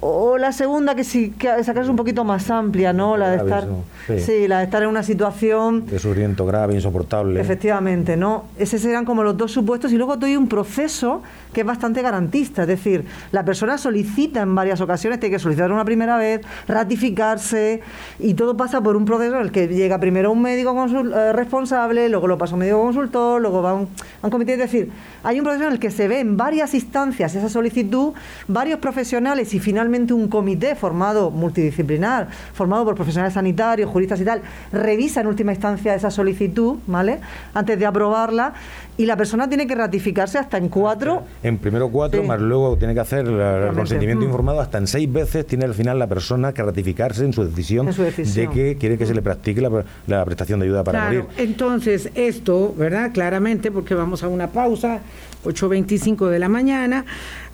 [0.00, 3.66] o la segunda que sí que es un poquito más amplia no la de estar
[4.06, 4.46] sí.
[4.46, 7.40] la de estar en una situación de sufrimiento grave insoportable.
[7.40, 11.66] Efectivamente no esos eran como los dos supuestos y luego hay un proceso que es
[11.66, 16.16] bastante garantista es decir la persona solicita en varias ocasiones tiene que solicitar una primera
[16.16, 17.80] vez ratificarse
[18.18, 22.08] y todo pasa por un proceso en el que llega primero un médico eh, responsable
[22.08, 23.88] luego lo pasa un médico consultor luego va un,
[24.22, 24.90] a un comité es decir
[25.22, 28.12] hay un proceso en el que se ve en varias instancias esa solicitud
[28.46, 34.42] varios profesionales y finalmente un comité formado multidisciplinar, formado por profesionales sanitarios, juristas y tal,
[34.72, 37.20] revisa en última instancia esa solicitud, ¿vale?
[37.54, 38.54] Antes de aprobarla
[38.96, 41.22] y la persona tiene que ratificarse hasta en cuatro.
[41.42, 44.28] En primero cuatro, más luego tiene que hacer el consentimiento mm.
[44.28, 47.86] informado hasta en seis veces tiene al final la persona que ratificarse en su decisión,
[47.86, 51.24] de que quiere que se le practique la, prestación de ayuda para morir.
[51.36, 53.12] Entonces, esto, ¿verdad?
[53.12, 55.00] Claramente, porque vamos a una pausa,
[55.44, 57.04] 8.25 de la mañana.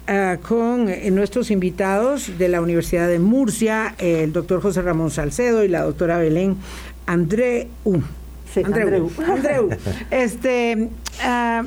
[0.07, 5.65] Ah, con eh, nuestros invitados de la Universidad de Murcia, el doctor José Ramón Salcedo
[5.65, 6.59] y la doctora Belén
[7.07, 7.69] Andreu.
[8.53, 9.11] Sí, Andreu.
[9.27, 9.71] Andreu.
[10.11, 10.91] Este,
[11.23, 11.65] ah,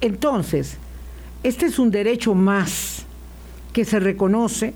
[0.00, 0.78] entonces,
[1.44, 3.04] este es un derecho más
[3.72, 4.74] que se reconoce,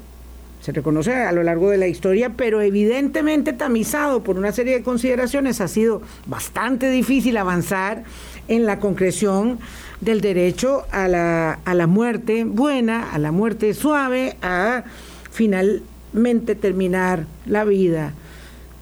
[0.63, 4.83] se reconoce a lo largo de la historia, pero evidentemente tamizado por una serie de
[4.85, 8.05] consideraciones, ha sido bastante difícil avanzar
[8.47, 9.59] en la concreción
[10.01, 14.85] del derecho a la, a la muerte buena, a la muerte suave, a
[15.33, 18.15] finalmente terminar la vida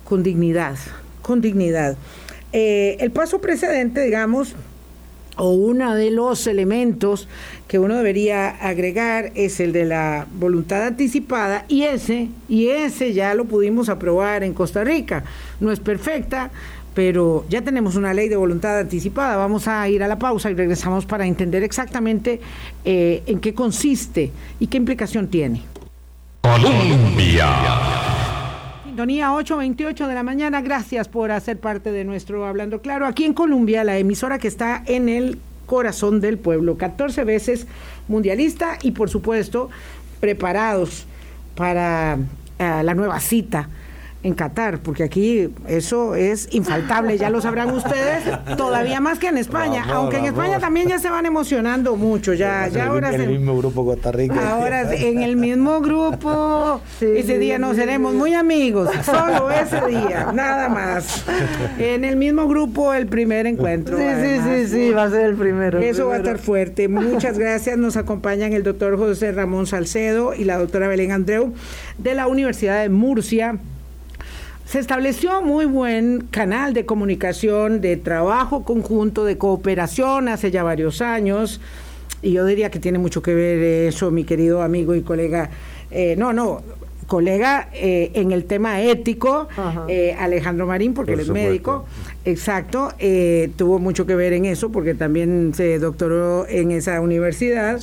[0.05, 0.77] con dignidad,
[1.23, 1.97] con dignidad.
[2.53, 4.55] Eh, el paso precedente, digamos,
[5.39, 7.27] o uno de los elementos
[7.71, 13.33] que uno debería agregar es el de la voluntad anticipada y ese y ese ya
[13.33, 15.23] lo pudimos aprobar en Costa Rica.
[15.61, 16.51] No es perfecta,
[16.95, 19.37] pero ya tenemos una ley de voluntad anticipada.
[19.37, 22.41] Vamos a ir a la pausa y regresamos para entender exactamente
[22.85, 25.63] eh, en qué consiste y qué implicación tiene.
[26.41, 27.47] Colombia.
[28.85, 30.61] Sintonía 8.28 de la mañana.
[30.61, 33.07] Gracias por hacer parte de nuestro Hablando Claro.
[33.07, 35.39] Aquí en Colombia, la emisora que está en el
[35.71, 36.77] corazón del pueblo.
[36.77, 37.69] 14 veces
[38.09, 39.71] mundialista y, por supuesto,
[40.19, 41.07] preparados
[41.55, 42.19] para
[42.59, 43.69] eh, la nueva cita
[44.23, 48.25] en Qatar, porque aquí eso es infaltable, ya lo sabrán ustedes,
[48.57, 52.69] todavía más que en España, aunque en España también ya se van emocionando mucho, ya,
[52.69, 54.51] ya ahora en el mismo grupo Costa Rica.
[54.51, 60.69] Ahora en el mismo grupo, ese día nos seremos muy amigos, solo ese día, nada
[60.69, 61.25] más.
[61.79, 63.97] En el mismo grupo el primer encuentro.
[63.97, 65.79] Sí, sí, sí, sí, va a ser el primero.
[65.79, 66.89] Eso va a estar fuerte.
[66.89, 67.79] Muchas gracias.
[67.79, 71.55] Nos acompañan el doctor José Ramón Salcedo y la doctora Belén Andreu
[71.99, 73.59] de la Universidad de Murcia
[74.71, 81.03] se estableció muy buen canal de comunicación, de trabajo conjunto, de cooperación hace ya varios
[81.03, 81.61] años.
[82.23, 85.51] Y yo diría que tiene mucho que ver eso, mi querido amigo y colega.
[85.91, 86.63] Eh, no, no,
[87.11, 89.49] colega eh, en el tema ético,
[89.89, 91.85] eh, Alejandro Marín, porque él es médico,
[92.25, 97.81] exacto, eh, tuvo mucho que ver en eso, porque también se doctoró en esa universidad,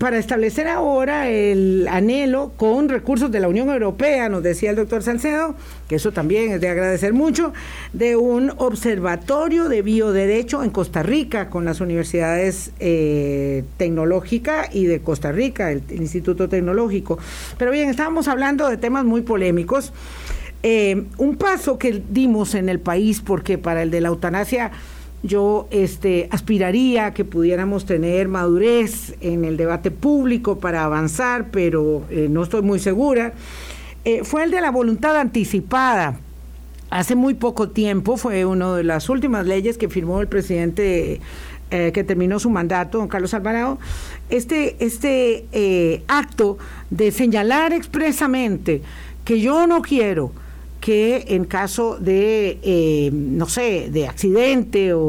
[0.00, 5.04] para establecer ahora el anhelo con recursos de la Unión Europea, nos decía el doctor
[5.04, 5.54] Salcedo,
[5.88, 7.52] que eso también es de agradecer mucho,
[7.92, 12.72] de un observatorio de bioderecho en Costa Rica, con las universidades
[13.76, 17.18] tecnológicas y de Costa Rica, el, el Instituto Tecnológico.
[17.56, 19.92] Pero bien, estábamos hablando de temas muy polémicos.
[20.64, 24.70] Eh, un paso que dimos en el país, porque para el de la eutanasia
[25.24, 32.26] yo este, aspiraría que pudiéramos tener madurez en el debate público para avanzar, pero eh,
[32.28, 33.32] no estoy muy segura,
[34.04, 36.18] eh, fue el de la voluntad anticipada.
[36.90, 41.20] Hace muy poco tiempo fue una de las últimas leyes que firmó el presidente
[41.70, 43.78] que terminó su mandato, don Carlos Alvarado,
[44.28, 46.58] este, este acto
[46.92, 48.82] de señalar expresamente
[49.24, 50.32] que yo no quiero
[50.80, 55.00] que en caso de, eh, no sé, de accidente o,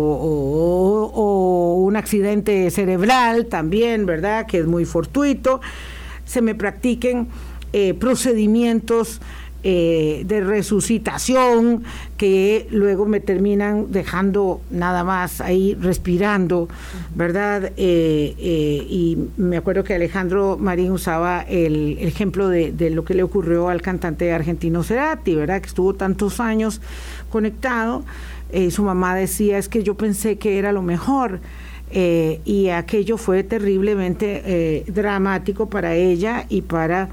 [1.86, 4.46] un accidente cerebral también, ¿verdad?
[4.46, 5.60] Que es muy fortuito,
[6.26, 7.28] se me practiquen
[7.74, 9.20] eh, procedimientos
[9.66, 11.86] eh, de resucitación
[12.18, 16.68] que luego me terminan dejando nada más ahí respirando,
[17.16, 17.72] ¿verdad?
[17.78, 23.24] Eh, eh, y me acuerdo que Alejandro Marín usaba el, ejemplo de, lo que le
[23.24, 25.62] ocurrió al cantante argentino Cerati, ¿verdad?
[25.62, 26.82] Que estuvo tantos años
[27.30, 28.04] conectado.
[28.70, 31.40] su mamá decía, es que yo pensé que era lo mejor.
[31.90, 37.08] y aquello fue terriblemente dramático para ella y para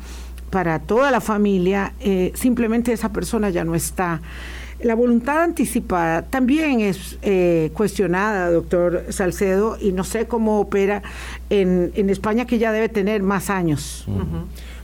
[0.50, 4.20] para toda la familia, eh, simplemente esa persona ya no está.
[4.82, 11.02] La voluntad anticipada también es eh, cuestionada, doctor Salcedo, y no sé cómo opera
[11.50, 14.06] en, en, España, que ya debe tener más años.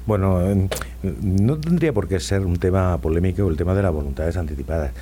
[0.07, 0.69] Bueno,
[1.03, 4.93] no tendría por qué ser un tema polémico el tema de las voluntades anticipadas.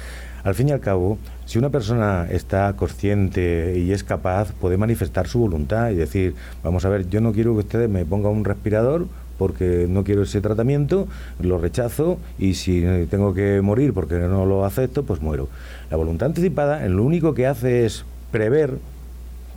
[0.45, 5.27] Al fin y al cabo, si una persona está consciente y es capaz, puede manifestar
[5.27, 8.45] su voluntad y decir, vamos a ver, yo no quiero que ustedes me pongan un
[8.45, 9.07] respirador
[9.39, 11.09] porque no quiero ese tratamiento,
[11.41, 15.49] lo rechazo y si tengo que morir porque no lo acepto, pues muero.
[15.91, 18.79] La voluntad anticipada lo único que hace es prever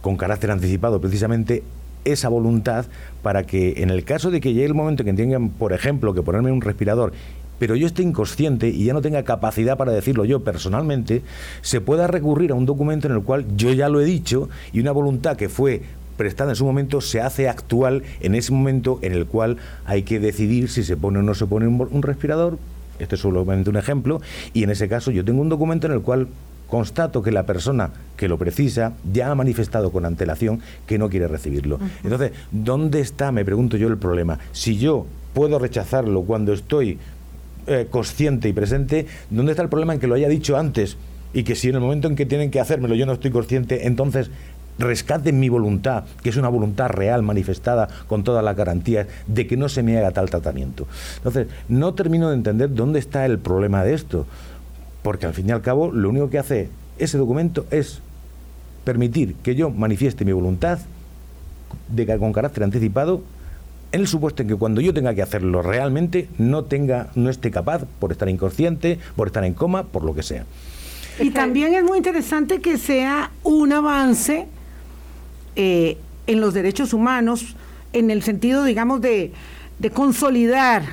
[0.01, 1.63] con carácter anticipado precisamente
[2.05, 2.85] esa voluntad
[3.21, 6.13] para que en el caso de que llegue el momento en que tengan, por ejemplo,
[6.13, 7.11] que ponerme un respirador
[7.59, 11.23] pero yo esté inconsciente y ya no tenga capacidad para decirlo yo personalmente,
[11.61, 14.79] se pueda recurrir a un documento en el cual yo ya lo he dicho y
[14.79, 15.81] una voluntad que fue
[16.17, 20.19] prestada en su momento se hace actual en ese momento en el cual hay que
[20.19, 22.57] decidir si se pone o no se pone un, respirador.
[22.99, 24.19] Este es solamente un ejemplo.
[24.53, 26.27] Y en ese caso yo tengo un documento en el cual
[26.67, 31.27] constato que la persona que lo precisa ya ha manifestado con antelación que no quiere
[31.27, 31.79] recibirlo.
[32.03, 34.39] Entonces, ¿dónde está, me pregunto yo, el problema?
[34.51, 36.97] Si yo puedo rechazarlo cuando estoy
[37.67, 40.97] eh, consciente y presente, ¿dónde está el problema en que lo haya dicho antes?
[41.33, 43.87] Y que si en el momento en que tienen que hacérmelo yo no estoy consciente,
[43.87, 44.31] entonces
[44.79, 49.57] rescaten mi voluntad, que es una voluntad real, manifestada con todas las garantías de que
[49.57, 50.87] no se me haga tal tratamiento.
[51.17, 54.25] Entonces, no termino de entender dónde está el problema de esto,
[55.01, 58.01] porque al fin y al cabo lo único que hace ese documento es
[58.83, 60.79] permitir que yo manifieste mi voluntad
[61.89, 63.21] de, con carácter anticipado
[63.91, 67.51] en el supuesto en que cuando yo tenga que hacerlo realmente no tenga no esté
[67.51, 70.45] capaz por estar inconsciente, por estar en coma, por lo que sea.
[71.19, 74.47] Y también es muy interesante que sea un avance
[75.59, 77.55] eh, en los derechos humanos,
[77.91, 79.31] en el sentido, digamos, de,
[79.91, 80.83] consolidar,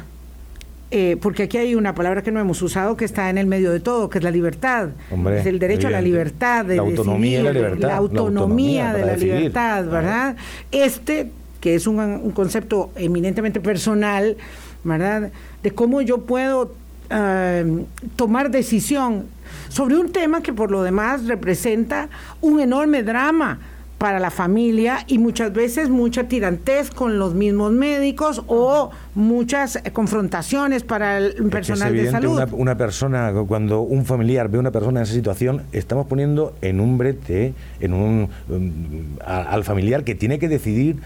[0.91, 3.73] eh, porque aquí hay una palabra que no hemos usado que está en el medio
[3.73, 4.89] de todo, que es la libertad.
[5.37, 9.17] es el derecho a la libertad, de la autonomía, la, libertad, la autonomía, de la
[9.19, 10.37] libertad, ¿verdad?
[10.73, 14.39] Este, que es un, concepto eminentemente personal,
[14.83, 15.31] ¿verdad?
[15.63, 16.73] De cómo yo puedo
[17.11, 17.85] eh,
[18.17, 19.27] tomar decisión
[19.69, 22.09] sobre un tema que por lo demás representa
[22.41, 23.59] un enorme drama
[23.99, 30.83] para la familia y muchas veces mucha tirantez con los mismos médicos o muchas confrontaciones
[30.83, 32.41] para el personal de salud.
[32.53, 36.81] Una, persona, cuando un familiar ve a una persona en esa situación, estamos poniendo en
[36.81, 38.29] un brete en un,
[39.25, 40.97] al familiar que tiene que decidir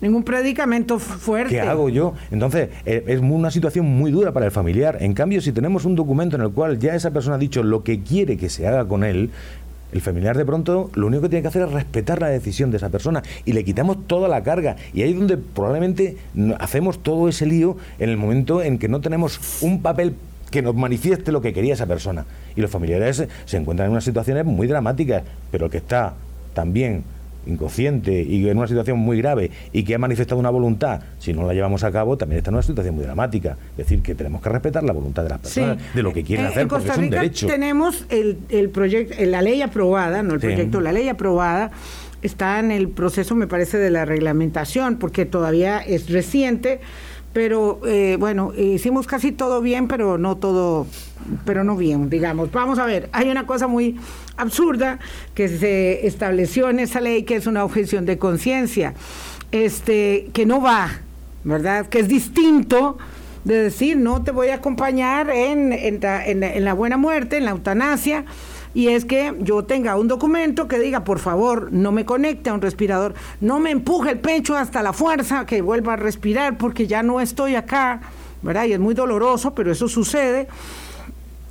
[0.00, 1.50] Ningún predicamento fuerte.
[1.50, 2.14] ¿Qué hago yo?
[2.30, 4.98] Entonces, eh, es una situación muy dura para el familiar.
[5.00, 7.82] En cambio, si tenemos un documento en el cual ya esa persona ha dicho lo
[7.82, 9.30] que quiere que se haga con él,
[9.92, 12.76] el familiar de pronto lo único que tiene que hacer es respetar la decisión de
[12.76, 14.76] esa persona y le quitamos toda la carga.
[14.92, 16.16] Y ahí es donde probablemente
[16.58, 20.14] hacemos todo ese lío en el momento en que no tenemos un papel
[20.50, 22.24] que nos manifieste lo que quería esa persona.
[22.56, 26.14] Y los familiares se encuentran en unas situaciones muy dramáticas, pero el que está
[26.54, 27.04] también
[27.48, 31.46] inconsciente y en una situación muy grave y que ha manifestado una voluntad, si no
[31.46, 33.56] la llevamos a cabo, también está en una situación muy dramática.
[33.72, 36.46] Es decir, que tenemos que respetar la voluntad de las personas, de lo que quieren
[36.46, 37.46] hacer, en porque es un derecho.
[37.46, 41.70] Tenemos el, el proyecto, la ley aprobada, no el proyecto, la ley aprobada
[42.22, 46.80] está en el proceso, me parece, de la reglamentación, porque todavía es reciente,
[47.32, 50.86] pero eh, bueno, hicimos casi todo bien, pero no todo,
[51.44, 52.50] pero no bien, digamos.
[52.50, 53.96] Vamos a ver, hay una cosa muy
[54.38, 54.98] absurda
[55.34, 58.94] que se estableció en esa ley, que es una objeción de conciencia,
[59.52, 61.00] este, que no va,
[61.44, 61.86] ¿verdad?
[61.86, 62.98] Que es distinto
[63.44, 67.52] de decir, no te voy a acompañar en, en, en la buena muerte, en la
[67.52, 68.24] eutanasia,
[68.74, 72.54] y es que yo tenga un documento que diga, por favor, no me conecte a
[72.54, 76.86] un respirador, no me empuje el pecho hasta la fuerza, que vuelva a respirar porque
[76.86, 78.00] ya no estoy acá,
[78.42, 78.66] ¿verdad?
[78.66, 80.48] Y es muy doloroso, pero eso sucede.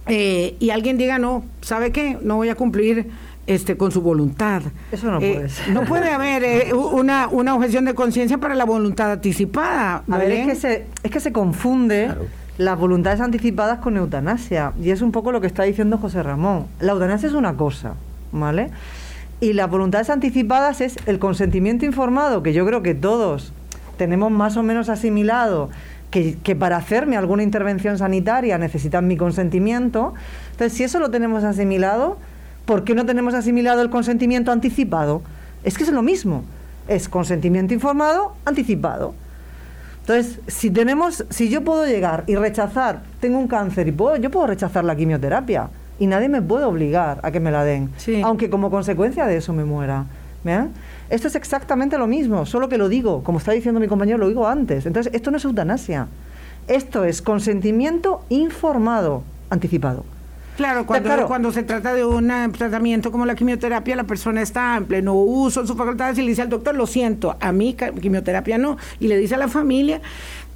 [0.08, 2.18] Eh, y alguien diga, no, ¿sabe qué?
[2.22, 3.08] No voy a cumplir
[3.48, 4.62] este, con su voluntad.
[4.92, 5.70] Eso no eh, puede ser.
[5.70, 10.04] No puede haber eh, una, una objeción de conciencia para la voluntad anticipada.
[10.10, 12.12] A ver, es que se, es que se confunde
[12.58, 14.74] las voluntades anticipadas con eutanasia.
[14.82, 16.66] Y es un poco lo que está diciendo José Ramón.
[16.80, 17.94] La eutanasia es una cosa,
[18.32, 18.70] ¿vale?
[19.40, 23.54] Y las voluntades anticipadas es el consentimiento informado, que yo creo que todos
[23.98, 25.70] tenemos más o menos asimilado,
[26.18, 30.14] que, que para hacerme alguna intervención sanitaria necesitan mi consentimiento.
[30.52, 32.18] Entonces, si eso lo tenemos asimilado,
[32.66, 35.22] ¿por qué no tenemos asimilado el consentimiento anticipado?
[35.64, 36.44] Es que es lo mismo.
[36.88, 39.14] Es consentimiento informado, anticipado.
[40.02, 44.32] Entonces, si tenemos, si yo puedo llegar y rechazar, tengo un cáncer y puedo, yo
[44.32, 47.92] puedo rechazar la quimioterapia y nadie me puede obligar a que me la den,
[48.24, 50.06] aunque como consecuencia de eso me muera.
[51.10, 54.28] Esto es exactamente lo mismo, solo que lo digo, como está diciendo mi compañero, lo
[54.28, 54.86] digo antes.
[54.86, 56.08] Entonces, esto no es eutanasia.
[56.68, 60.04] Esto es consentimiento informado, anticipado.
[60.58, 64.86] Claro, cuando, cuando se trata de un tratamiento como la quimioterapia, la persona está en
[64.86, 68.58] pleno uso en sus facultades y le dice al doctor, lo siento, a mí quimioterapia
[68.58, 70.02] no, y le dice a la familia,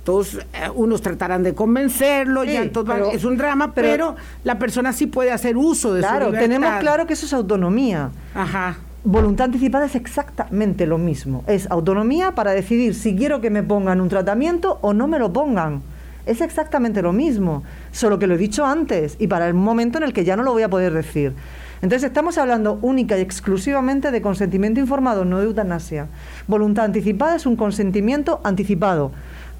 [0.04, 5.06] todos eh, unos tratarán de convencerlo, ya entonces es un drama, pero, la persona sí
[5.06, 6.42] puede hacer uso de claro, su libertad.
[6.42, 8.10] tenemos claro que eso es autonomía.
[8.34, 8.78] Ajá.
[9.04, 11.44] Voluntad anticipada es exactamente lo mismo.
[11.48, 15.34] Es autonomía para decidir si quiero que me pongan un tratamiento o no me lo
[15.34, 15.82] pongan.
[16.28, 20.04] Es exactamente lo mismo, solo que lo he dicho antes y para el momento en
[20.04, 21.34] el que ya no lo voy a poder decir.
[21.82, 26.06] Entonces estamos hablando única y exclusivamente de consentimiento informado, no de eutanasia.
[26.48, 29.12] Voluntad anticipada es un consentimiento anticipado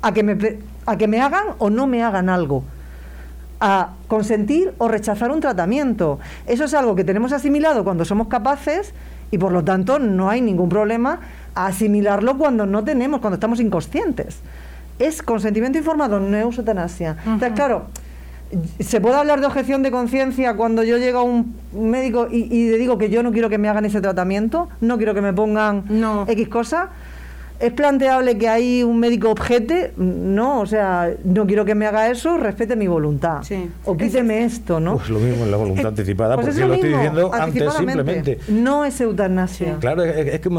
[0.04, 2.64] a que me, a que me hagan o no me hagan algo
[3.60, 6.20] a consentir o rechazar un tratamiento.
[6.48, 8.94] Eso es algo que tenemos asimilado cuando somos capaces
[9.32, 11.20] y por lo tanto no hay ningún problema
[11.56, 14.40] a asimilarlo cuando no tenemos, cuando estamos inconscientes.
[15.00, 17.18] Es consentimiento informado, no es eutanasia.
[17.26, 17.88] Entonces, claro,
[18.80, 22.78] ¿Se puede hablar de objeción de conciencia cuando yo llego a un médico y, le
[22.78, 24.68] digo que yo no quiero que me hagan ese tratamiento?
[24.82, 25.86] ¿No quiero que me pongan
[26.28, 26.90] X cosa?
[27.62, 29.94] ¿Es planteable que hay un médico objete?
[29.96, 33.44] No, o sea, no quiero que me haga eso, respete mi voluntad.
[33.86, 34.98] O quíteme esto, ¿no?
[34.98, 38.40] Pues lo mismo en la voluntad anticipada, pues porque lo, estoy diciendo antes simplemente.
[38.48, 39.78] No es eutanasia.
[39.80, 40.50] Claro, es, que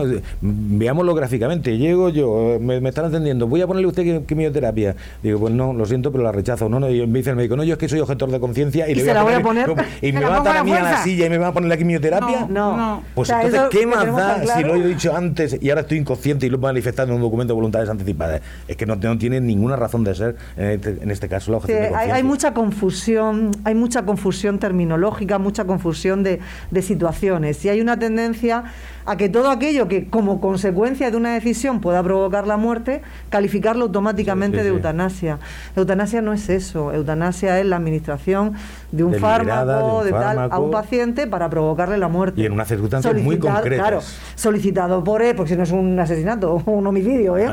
[0.40, 1.76] veámoslo gráficamente.
[1.76, 4.94] Llego yo, me, están entendiendo, voy a ponerle usted quimioterapia.
[5.24, 6.68] Digo, pues no, lo siento, pero la rechazo.
[6.68, 8.88] No, no, y me dice el médico, no, yo es que soy objetor de conciencia
[8.88, 11.26] y, le voy, a poner, y me va a atar a mí a la silla
[11.26, 12.46] y me va a poner la quimioterapia.
[12.48, 13.02] No, no.
[13.16, 16.50] Pues entonces, ¿qué más da si lo he dicho antes y ahora estoy inconsciente y
[16.50, 16.91] lo manifestado?
[17.00, 18.40] En un documento de voluntades anticipadas.
[18.68, 21.58] Es que no, no tiene ninguna razón de ser en este, en este caso la
[21.58, 26.40] objeción de hay, hay, mucha confusión, hay mucha confusión terminológica, mucha confusión de,
[26.70, 28.64] de situaciones y hay una tendencia
[29.04, 33.86] a que todo aquello que como consecuencia de una decisión pueda provocar la muerte, calificarlo
[33.86, 35.38] automáticamente de eutanasia.
[35.76, 38.54] Eutanasia no es eso, eutanasia es la administración
[38.90, 42.40] de un fármaco, de, tal, a un paciente para provocarle la muerte.
[42.40, 43.78] Y en unas circunstancias muy concretas.
[43.78, 44.00] Claro,
[44.34, 47.48] solicitado por él, porque si no es un asesinato o un homicidio, ¿eh?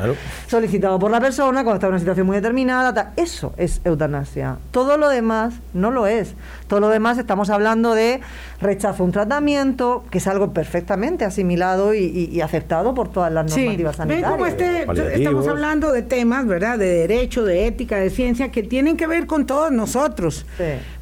[0.47, 4.57] solicitado por la persona cuando está en una situación muy determinada, eso es eutanasia.
[4.71, 6.33] Todo lo demás no lo es.
[6.67, 8.21] Todo lo demás estamos hablando de
[8.61, 13.95] rechazo a un tratamiento, que es algo perfectamente asimilado y, aceptado por todas las normativas
[13.95, 13.97] sí.
[13.97, 14.31] sanitarias.
[14.31, 16.77] Como este, estamos hablando de temas, ¿verdad?
[16.77, 20.45] De derecho, de ética, de ciencia, que tienen que ver con todos nosotros.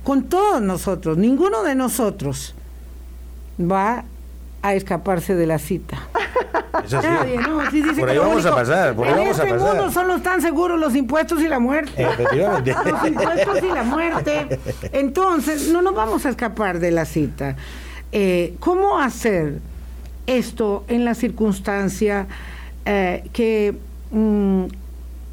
[0.03, 1.17] Con todos nosotros.
[1.17, 2.53] Ninguno de nosotros
[3.59, 4.03] va
[4.61, 5.97] a escaparse de la cita.
[7.97, 9.75] por ahí vamos a pasar, por ahí en vamos este a pasar.
[9.75, 12.03] mundo solo están seguros los impuestos y la muerte.
[12.03, 12.75] Efectivamente.
[12.85, 14.59] Los impuestos y la muerte.
[14.91, 17.55] Entonces, no nos vamos a escapar de la cita.
[18.11, 19.59] Eh, ¿Cómo hacer
[20.28, 22.28] esto en la circunstancia
[22.86, 23.75] eh, que
[24.11, 24.65] mm,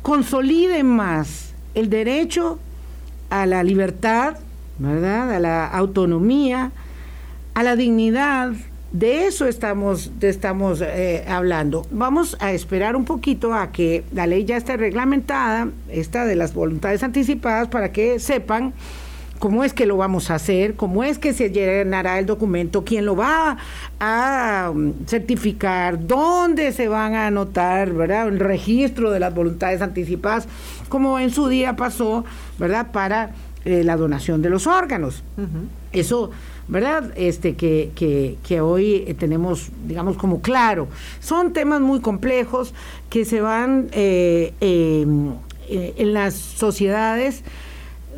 [0.02, 2.58] consolide más el derecho
[3.30, 4.36] a la libertad,
[4.78, 5.34] ¿verdad?
[5.34, 6.72] A la autonomía,
[7.54, 8.52] a la dignidad,
[8.94, 11.84] de eso estamos, estamos eh, hablando.
[11.90, 16.54] Vamos a esperar un poquito a que la ley ya esté reglamentada, esta de las
[16.54, 18.72] voluntades anticipadas, para que sepan
[19.44, 23.04] cómo es que lo vamos a hacer, cómo es que se llenará el documento, quién
[23.04, 23.58] lo va
[24.00, 28.28] a um, certificar, dónde se van a anotar, ¿verdad?
[28.28, 30.48] El registro de las voluntades anticipadas,
[30.88, 32.24] como en su día pasó,
[32.58, 32.90] ¿verdad?
[32.90, 33.32] Para
[33.66, 35.22] eh, la donación de los órganos.
[35.92, 36.30] Eso
[36.66, 37.12] ¿verdad?
[37.14, 40.88] Este, que, que, que hoy eh, tenemos, digamos, como claro.
[41.20, 42.72] Son temas muy complejos
[43.10, 45.32] que se van eh, em,
[45.68, 47.42] eh, en las sociedades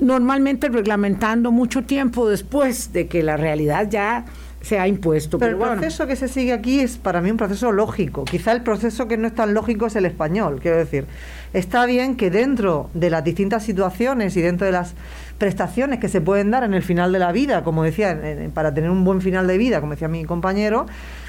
[0.00, 4.24] normalmente reglamentando mucho tiempo después de que la realidad ya
[4.66, 5.38] se ha impuesto.
[5.38, 8.24] Pero, el proceso que se sigue aquí es para mí un proceso lógico.
[8.24, 10.58] Quizá el proceso que no es tan lógico es el español.
[10.60, 11.06] Quiero decir,
[11.52, 14.94] está bien que dentro de las distintas situaciones y dentro de las
[15.38, 18.20] prestaciones que se pueden dar en el final de la vida, como decía,
[18.54, 20.86] para tener un buen final de vida, como decía mi compañero,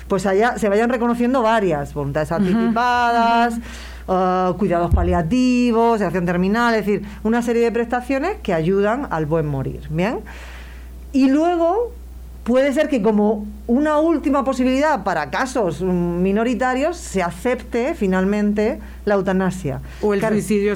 [0.08, 3.56] pues allá se vayan reconociendo varias, voluntades anticipadas,
[4.08, 9.48] uh, cuidados paliativos, acción terminal, es decir, una serie de prestaciones que ayudan al buen
[9.48, 9.82] morir.
[9.90, 10.20] Bien.
[11.12, 11.92] Y luego
[12.44, 19.82] puede ser que como una última posibilidad para casos minoritarios se acepte finalmente la eutanasia.
[20.02, 20.76] O el suicidio,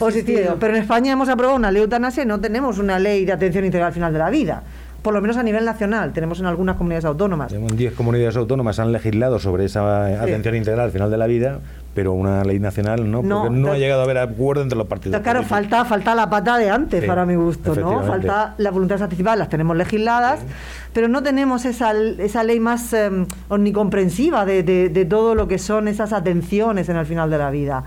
[0.60, 3.32] Pero en España hemos aprobado una ley de eutanasia y no tenemos una ley de
[3.32, 4.64] atención integral al final de la vida
[5.02, 7.52] por lo menos a nivel nacional, tenemos en algunas comunidades autónomas.
[7.54, 11.60] En 10 comunidades autónomas han legislado sobre esa atención integral al final de la vida,
[11.96, 15.20] pero una ley nacional no, porque no, ha llegado a haber acuerdo entre los partidos.
[15.22, 18.04] Claro, falta, falta la pata de antes, para mi gusto, ¿no?
[18.04, 20.42] Falta la voluntad anticipada, las tenemos legisladas,
[20.94, 25.58] pero no tenemos esa, esa ley más em, omnicomprensiva de, de, de todo lo que
[25.58, 27.84] son esas atenciones en el final de la vida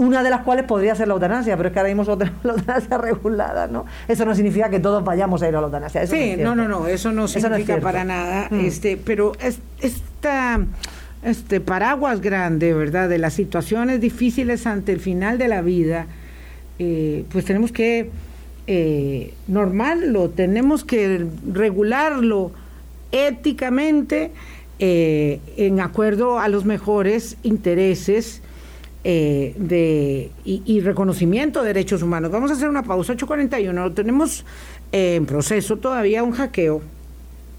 [0.00, 2.52] una de las cuales podría ser la eutanasia, pero es que ahora mismo tenemos la
[2.54, 3.84] eutanasia regulada, ¿no?
[4.08, 6.06] Eso no significa que todos vayamos a ir a la eutanasia.
[6.06, 8.48] sí, no, no, no, eso no significa para nada.
[8.50, 8.60] Mm.
[8.60, 10.60] Este, pero esta
[11.22, 13.10] este paraguas grande, ¿verdad?
[13.10, 16.06] De las situaciones difíciles ante el final de la vida,
[16.78, 18.08] eh, pues tenemos que
[18.66, 22.52] eh, normallo, tenemos que regularlo
[23.12, 24.30] éticamente
[24.78, 28.40] eh, en acuerdo a los mejores intereses
[29.04, 32.30] eh, de, y, reconocimiento de derechos humanos.
[32.30, 33.94] Vamos a hacer una pausa, 8.41.
[33.94, 34.44] Tenemos
[34.92, 36.82] en proceso todavía un hackeo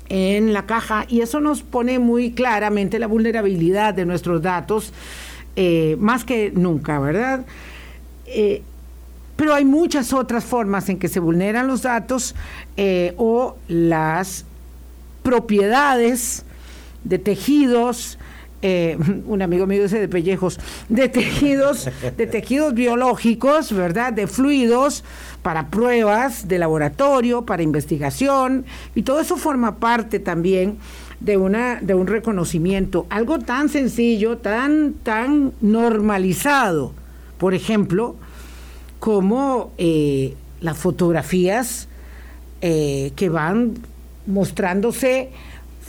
[0.09, 4.91] en la caja y eso nos pone muy claramente la vulnerabilidad de nuestros datos,
[5.97, 7.45] más que nunca, ¿verdad?
[9.41, 12.35] pero hay muchas otras formas en que se vulneran los datos
[12.77, 14.45] eh, o las
[15.23, 16.45] propiedades
[17.03, 18.19] de tejidos,
[18.61, 20.59] eh, un amigo mío dice de pellejos,
[20.89, 24.13] de tejidos, de tejidos biológicos, ¿verdad?
[24.13, 25.03] De fluidos
[25.41, 30.77] para pruebas de laboratorio, para investigación, y todo eso forma parte también
[31.19, 36.93] de una, de un reconocimiento, algo tan sencillo, tan, tan normalizado.
[37.37, 38.15] Por ejemplo,
[38.99, 41.87] como eh, las fotografías
[42.61, 43.73] eh, que van
[44.27, 45.31] mostrándose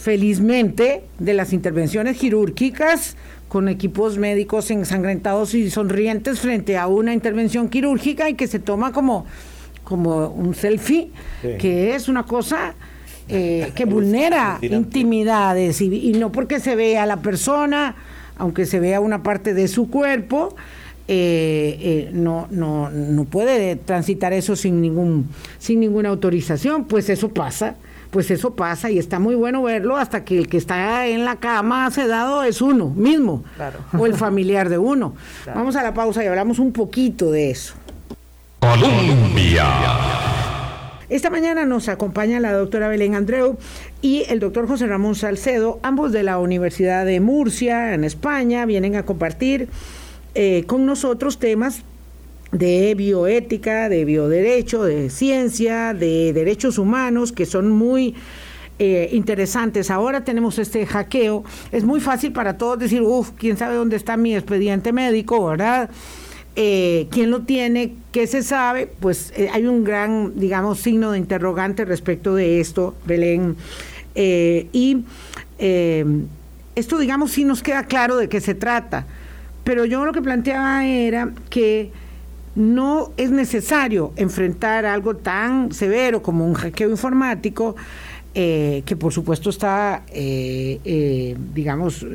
[0.03, 3.16] felizmente de las intervenciones quirúrgicas
[3.48, 8.90] con equipos médicos ensangrentados y sonrientes frente a una intervención quirúrgica y que se toma
[8.90, 9.26] como,
[9.84, 12.74] como un selfie, que es una cosa
[13.28, 17.94] eh, que vulnera intimidades y, y, no porque se vea la persona,
[18.38, 20.57] aunque se vea una parte de su cuerpo,
[21.07, 25.28] eh, eh, no, no, no puede transitar eso sin, ningún,
[25.59, 27.76] sin ninguna autorización, pues eso pasa,
[28.13, 31.37] pues eso pasa y está muy bueno verlo hasta que el que está en la
[31.37, 33.43] cama sedado es uno mismo
[33.99, 35.15] o el familiar de uno.
[35.47, 37.73] Vamos a la pausa y hablamos un poquito de eso.
[38.61, 39.67] Colombia.
[41.09, 43.57] Esta mañana nos acompaña la doctora Belén Andreu
[44.03, 48.95] y el doctor José Ramón Salcedo, ambos de la Universidad de Murcia, en España, vienen
[48.97, 49.71] a compartir
[50.35, 51.83] eh, con nosotros temas
[52.53, 58.14] de bioética, de bioderecho, de ciencia, de derechos humanos, que son muy
[58.78, 59.90] eh, interesantes.
[59.90, 61.44] Ahora tenemos este hackeo.
[61.72, 65.90] Es muy fácil para todos decir, uff, quién sabe dónde está mi expediente médico, ¿verdad?
[66.55, 67.94] Eh, ¿Quién lo tiene?
[68.12, 68.86] ¿Qué se sabe?
[69.00, 73.57] Pues hay un gran, digamos, signo de interrogante respecto de esto, Belén.
[74.14, 75.05] y
[76.74, 79.07] esto, digamos, sí nos queda claro de qué se trata
[79.64, 81.90] pero yo lo que planteaba era que
[82.55, 87.76] no es necesario enfrentar algo tan severo como un hackeo informático,
[88.34, 92.07] eh, que por supuesto está, eh, eh, digamos,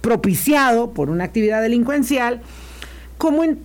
[0.00, 2.40] propiciado por una actividad delincuencial,
[3.18, 3.58] como en,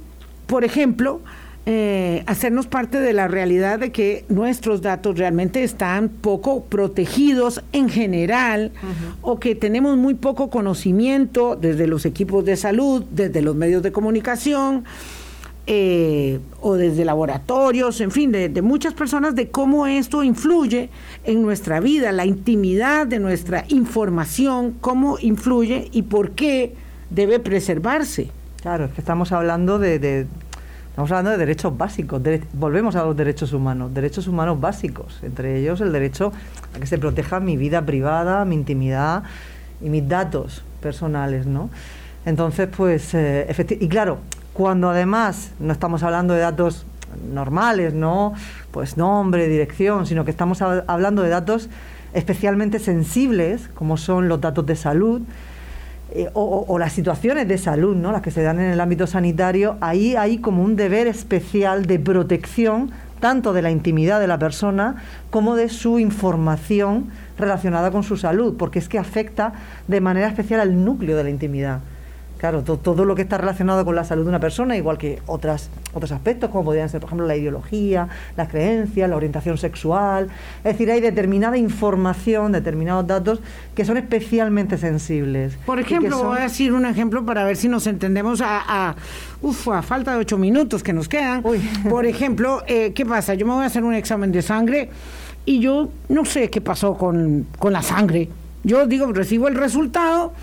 [0.46, 1.22] por ejemplo,
[1.66, 7.88] eh, hacernos parte de la realidad de que nuestros datos realmente están poco protegidos en
[7.88, 8.72] general
[9.22, 13.94] o que tenemos muy poco conocimiento desde los equipos de salud, desde los medios de
[13.94, 14.84] comunicación
[15.66, 20.90] eh, o desde laboratorios, en fin, de, de muchas personas de cómo esto influye
[21.24, 26.74] en nuestra vida, la intimidad de nuestra información, cómo influye y por qué
[27.10, 28.32] debe preservarse.
[28.62, 30.26] Claro, es que estamos hablando de,
[30.94, 32.22] Estamos hablando de derechos básicos,
[32.54, 36.32] volvemos a los derechos humanos, derechos humanos básicos, entre ellos el derecho
[36.76, 39.24] a que se proteja mi vida privada, mi intimidad
[39.82, 41.72] y mis datos personales, ¿no?
[42.28, 43.48] Entonces, pues, eh,
[43.80, 44.20] y claro,
[44.54, 46.86] cuando además no estamos hablando de datos
[47.34, 48.36] normales, ¿no?
[48.70, 51.70] Pues nombre, dirección, sino que estamos hablando de datos
[52.14, 55.24] especialmente sensibles, como son los datos de salud,
[56.12, 58.12] eh, o, las situaciones de salud, ¿no?
[58.12, 61.98] las que se dan en el ámbito sanitario, ahí hay como un deber especial de
[61.98, 64.98] protección tanto de la intimidad de la persona
[65.30, 69.54] como de su información relacionada con su salud, porque es que afecta
[69.88, 71.80] de manera especial al núcleo de la intimidad.
[72.44, 75.70] Claro, todo lo que está relacionado con la salud de una persona, igual que otras,
[75.94, 80.28] otros aspectos, como podrían ser, por ejemplo, la ideología, las creencias, la orientación sexual.
[80.58, 83.40] Es decir, hay determinada información, determinados datos
[83.74, 85.56] que son especialmente sensibles.
[85.66, 88.96] Por ejemplo, voy a decir un ejemplo para ver si nos entendemos a, a,
[89.72, 91.44] a falta de ocho minutos que nos quedan.
[91.90, 93.36] Por ejemplo, eh, ¿qué pasa?
[93.36, 94.90] Yo me voy a hacer un examen de sangre
[95.46, 98.28] y yo no sé qué pasó con, con la sangre.
[98.66, 100.34] Yo digo, recibo el resultado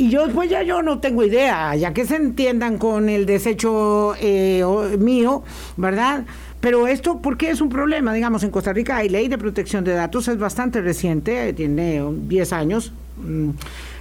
[0.00, 4.14] y yo después ya yo no tengo idea, ya que se entiendan con el desecho
[4.18, 4.64] eh,
[4.98, 5.42] mío,
[5.76, 6.24] ¿verdad?
[6.58, 8.14] Pero esto, ¿por qué es un problema?
[8.14, 12.52] Digamos, en Costa Rica hay ley de protección de datos, es bastante reciente, tiene 10
[12.54, 12.94] años.
[13.18, 13.50] Mm,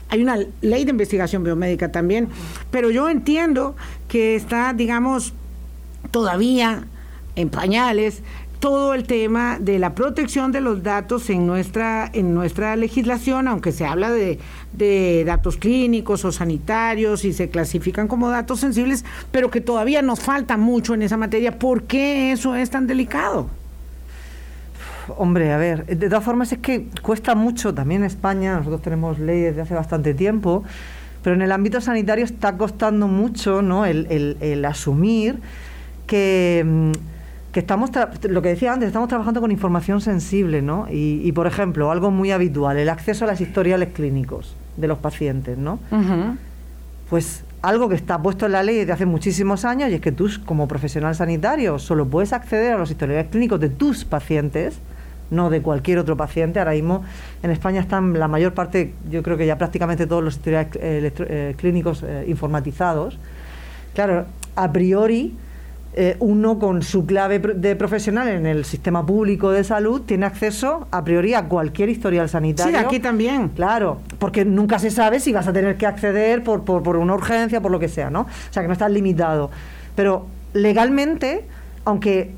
[0.07, 2.29] hay una ley de investigación biomédica también,
[2.71, 3.75] pero yo entiendo
[4.07, 5.33] que está, digamos,
[6.11, 6.85] todavía
[7.35, 8.23] en pañales
[8.59, 13.71] todo el tema de la protección de los datos en nuestra, en nuestra legislación, aunque
[13.71, 14.37] se habla de,
[14.80, 20.21] de datos clínicos o sanitarios y se clasifican como datos sensibles, pero que todavía nos
[20.21, 21.59] falta mucho en esa materia.
[21.59, 23.47] ¿Por qué eso es tan delicado?
[25.17, 29.19] Hombre, a ver, de todas formas es que cuesta mucho también en España, nosotros tenemos
[29.19, 30.63] leyes de hace bastante tiempo,
[31.23, 33.86] pero en el ámbito sanitario está costando mucho ¿no?
[33.86, 35.39] el, asumir
[36.05, 36.91] que, mm,
[37.51, 37.89] que estamos,
[38.23, 40.86] lo que decía antes, estamos trabajando con información sensible, ¿no?
[40.89, 45.57] Y, por ejemplo, algo muy habitual, el acceso a las historiales clínicos de los pacientes,
[45.57, 45.80] ¿no?
[47.09, 50.11] Pues algo que está puesto en la ley desde hace muchísimos años y es que
[50.11, 54.80] tú, como profesional sanitario, solo puedes acceder a los historiales clínicos de tus pacientes
[55.32, 56.59] no de cualquier otro paciente.
[56.59, 57.03] Ahora mismo
[57.43, 61.13] en España están la mayor parte, yo creo que ya prácticamente todos los historiales eh,
[61.17, 63.17] eh, clínicos eh, informatizados.
[63.93, 64.25] Claro,
[64.55, 65.36] a priori,
[66.19, 71.03] uno con su clave de profesional en el sistema público de salud tiene acceso a
[71.03, 72.77] priori a cualquier historial sanitario.
[72.77, 73.49] Sí, aquí también.
[73.49, 77.13] Claro, porque nunca se sabe si vas a tener que acceder por, por, por una
[77.13, 78.21] urgencia, por lo que sea, ¿no?
[78.21, 79.51] O sea, que no estás limitado.
[79.95, 81.45] Pero legalmente,
[81.85, 82.31] aunque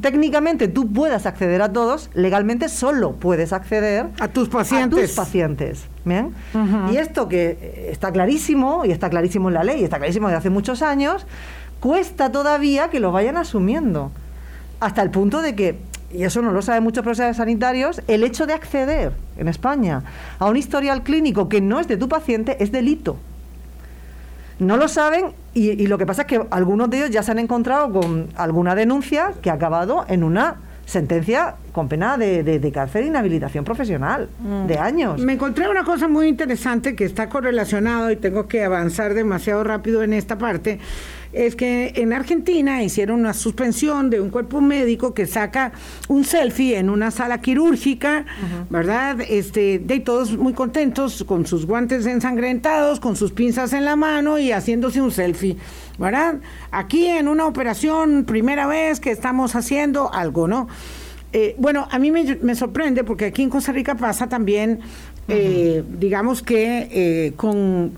[0.00, 5.08] técnicamente tú puedas acceder a todos, legalmente solo puedes acceder a tus pacientes.
[5.08, 5.86] tus pacientes.
[6.90, 10.38] Y esto que está clarísimo, y está clarísimo en la ley, y está clarísimo desde
[10.38, 11.26] hace muchos años,
[11.80, 14.12] cuesta todavía que lo vayan asumiendo.
[14.78, 15.78] Hasta el punto de que,
[16.12, 20.02] y eso no lo saben muchos profesionales sanitarios, el hecho de acceder en España
[20.38, 23.16] a un historial clínico que no es de tu paciente es delito.
[24.58, 27.38] No lo saben y, lo que pasa es que algunos de ellos ya se han
[27.38, 33.04] encontrado con alguna denuncia que ha acabado en una sentencia con pena de, de, cárcel
[33.04, 34.66] e inhabilitación profesional mm.
[34.66, 35.20] de años.
[35.20, 40.02] Me encontré una cosa muy interesante que está correlacionado y tengo que avanzar demasiado rápido
[40.02, 40.78] en esta parte
[41.32, 45.72] es que en Argentina hicieron una suspensión de un cuerpo médico que saca
[46.08, 48.24] un selfie en una sala quirúrgica,
[48.68, 49.20] ¿verdad?
[49.20, 54.38] Este, de todos muy contentos, con sus guantes ensangrentados, con sus pinzas en la mano
[54.38, 55.56] y haciéndose un selfie,
[55.98, 56.40] ¿verdad?
[56.70, 60.68] Aquí en una operación, primera vez que estamos haciendo algo, ¿no?
[61.32, 64.80] Eh, bueno, a mí me, sorprende porque aquí en Costa Rica pasa también,
[65.28, 67.92] eh, digamos que eh, con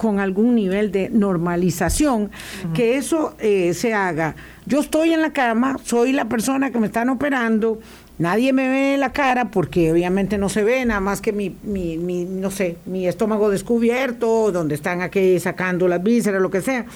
[0.00, 2.30] con algún nivel de normalización,
[2.72, 4.34] que eso eh, se haga.
[4.64, 7.80] Yo estoy en la cama, soy la persona que me están operando,
[8.16, 11.98] nadie me ve la cara porque obviamente no se ve, nada más que mi, mi,
[11.98, 16.86] mi no sé, mi estómago descubierto, donde están aquí sacando las vísceras, lo que sea.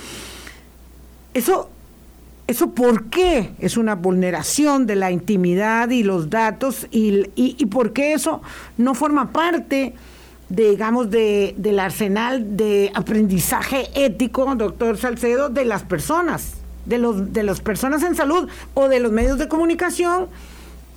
[1.34, 1.68] Eso
[2.46, 7.66] ¿Eso por qué es una vulneración de la intimidad y los datos y, y, y
[7.66, 8.42] por qué eso
[8.76, 9.94] no forma parte
[10.48, 16.54] digamos, de, del arsenal de aprendizaje ético, doctor Salcedo, de las personas,
[16.86, 20.28] de, los, de las personas en salud o de los medios de comunicación,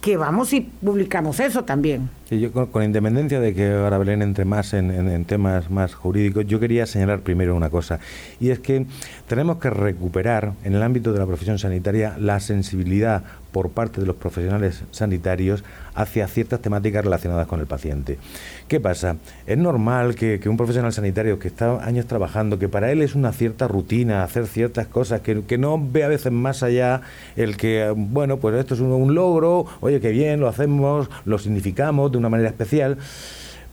[0.02, 2.10] que vamos y publicamos eso también.
[2.30, 6.60] yo con, independencia de que ahora Belén entre más en, en, temas más jurídicos, yo
[6.60, 8.00] quería señalar primero una cosa,
[8.40, 8.86] y es que
[9.28, 13.24] tenemos que recuperar en el ámbito de la profesión sanitaria la sensibilidad
[13.58, 15.64] por parte de los profesionales sanitarios
[15.96, 18.20] hacia ciertas temáticas relacionadas con el paciente.
[18.68, 19.16] ¿Qué pasa?
[19.48, 23.34] Es normal que, un profesional sanitario que está años trabajando, que para él es una
[23.34, 27.02] cierta rutina hacer ciertas cosas, que, no ve a veces más allá
[27.36, 32.12] el que, bueno, pues esto es un, logro, oye, qué bien, lo hacemos, lo significamos
[32.12, 33.00] de una manera especial,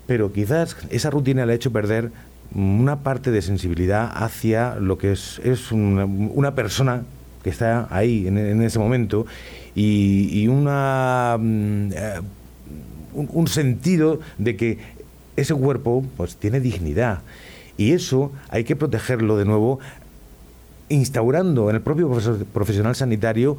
[0.07, 2.11] pero quizás esa rutina le ha hecho perder
[2.55, 7.03] una parte de sensibilidad hacia lo que es, es una, persona
[7.43, 9.27] que está ahí en ese momento
[9.75, 12.21] y, una, mm, eh,
[13.13, 14.79] un, sentido de que
[15.37, 17.21] ese cuerpo pues, tiene dignidad.
[17.77, 19.81] Y eso hay que protegerlo de nuevo,
[20.89, 22.09] instaurando en el propio
[22.53, 23.57] profesional sanitario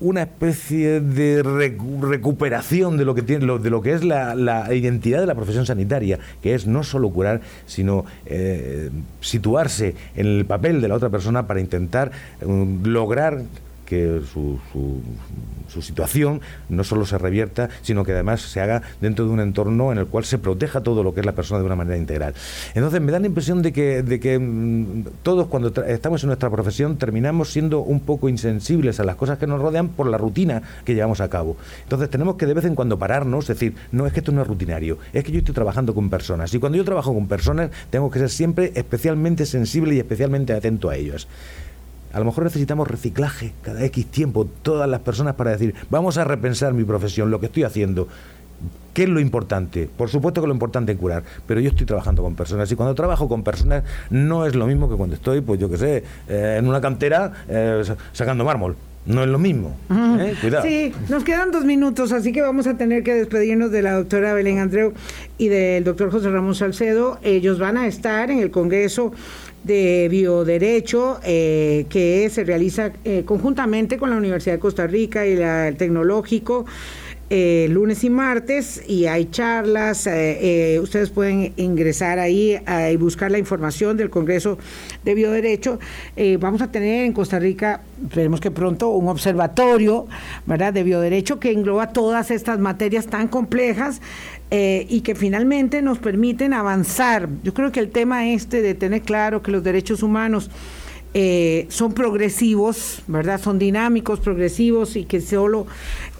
[0.00, 5.26] una especie de recuperación de lo que tiene de lo que es la, identidad de
[5.26, 10.86] la profesión sanitaria que es no solo curar sino eh, situarse en el papel de
[10.86, 12.12] la otra persona para intentar
[12.46, 13.42] mm, lograr
[13.88, 14.58] que su,
[15.72, 19.92] su, situación no solo se revierta, sino que además se haga dentro de un entorno
[19.92, 22.34] en el cual se proteja todo lo que es la persona de una manera integral.
[22.74, 26.50] Entonces me da la impresión de que, de que mm, todos cuando estamos en nuestra
[26.50, 30.62] profesión terminamos siendo un poco insensibles a las cosas que nos rodean por la rutina
[30.84, 31.56] que llevamos a cabo.
[31.84, 34.48] Entonces tenemos que de vez en cuando pararnos, decir, no es que esto no es
[34.48, 38.10] rutinario, es que yo estoy trabajando con personas y cuando yo trabajo con personas tengo
[38.10, 41.26] que ser siempre especialmente sensible y especialmente atento a ellos.
[42.12, 46.24] A lo mejor necesitamos reciclaje cada X tiempo, todas las personas para decir, vamos a
[46.24, 48.08] repensar mi profesión, lo que estoy haciendo.
[48.94, 49.88] ¿Qué es lo importante?
[49.96, 52.94] Por supuesto que lo importante es curar, pero yo estoy trabajando con personas y cuando
[52.94, 56.56] trabajo con personas no es lo mismo que cuando estoy, pues yo qué sé, eh,
[56.58, 58.76] en una cantera eh, sacando mármol.
[59.06, 59.76] No es lo mismo.
[59.90, 60.34] ¿eh?
[60.40, 60.66] Cuidado.
[60.66, 64.34] Sí, nos quedan dos minutos, así que vamos a tener que despedirnos de la doctora
[64.34, 64.92] Belén Andreu
[65.38, 67.18] y del doctor José Ramón Salcedo.
[67.22, 69.12] Ellos van a estar en el Congreso
[69.64, 75.36] de Bioderecho eh, que se realiza eh, conjuntamente con la Universidad de Costa Rica y
[75.36, 76.66] la, el Tecnológico.
[77.30, 80.06] Eh, lunes y martes y hay charlas.
[80.06, 82.58] Eh, eh, ustedes pueden ingresar ahí
[82.90, 84.58] y buscar la información del Congreso
[85.04, 85.78] de Bioderecho.
[86.38, 90.06] vamos a tener en Costa Rica, esperemos que pronto, un observatorio
[90.46, 90.72] ¿verdad?
[90.72, 94.00] de bioderecho que engloba todas estas materias tan complejas.
[94.50, 97.28] y que finalmente nos permiten avanzar.
[97.42, 100.50] Yo creo que el tema este de tener claro que los derechos humanos
[101.20, 103.40] eh, son progresivos, ¿verdad?
[103.40, 105.66] Son dinámicos, progresivos y que solo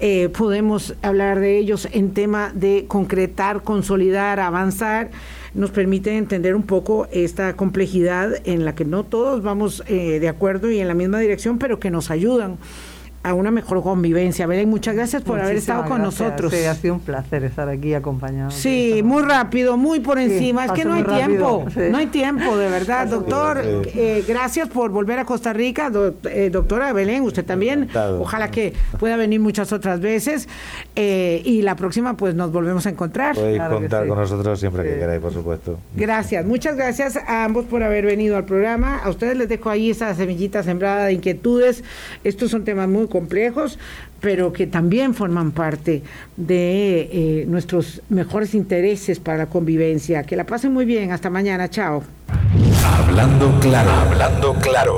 [0.01, 5.09] eh, podemos hablar de ellos en tema de concretar, consolidar, avanzar,
[5.53, 10.27] nos permite entender un poco esta complejidad en la que no todos vamos eh, de
[10.27, 12.57] acuerdo y en la misma dirección, pero que nos ayudan
[13.21, 14.47] a una mejor convivencia.
[14.47, 16.53] Belén, muchas gracias por haber estado con nosotros.
[16.53, 18.51] Sí, ha sido un placer estar aquí acompañado.
[18.51, 20.65] Sí, muy rápido, muy por encima.
[20.65, 23.07] es que no hay tiempo, no hay tiempo, de verdad.
[23.07, 25.91] Doctor, eh, gracias por volver a Costa Rica.
[26.25, 27.89] Eh, doctora Belén, usted también.
[28.19, 30.47] Ojalá que pueda venir muchas otras veces.
[30.95, 33.35] Eh, y la próxima, pues nos volvemos a encontrar.
[33.35, 35.79] Podéis contar con nosotros siempre que queráis, por supuesto.
[35.95, 38.99] Gracias, muchas gracias a ambos por haber venido al programa.
[38.99, 41.83] A ustedes les dejo ahí esa semillita sembrada de inquietudes.
[42.23, 43.77] Estos son temas muy complejos,
[44.21, 46.03] pero que también forman parte
[46.37, 50.23] de eh, nuestros mejores intereses para la convivencia.
[50.23, 51.11] Que la pasen muy bien.
[51.11, 51.69] Hasta mañana.
[51.69, 52.03] Chao.
[52.85, 54.97] Hablando claro, hablando claro.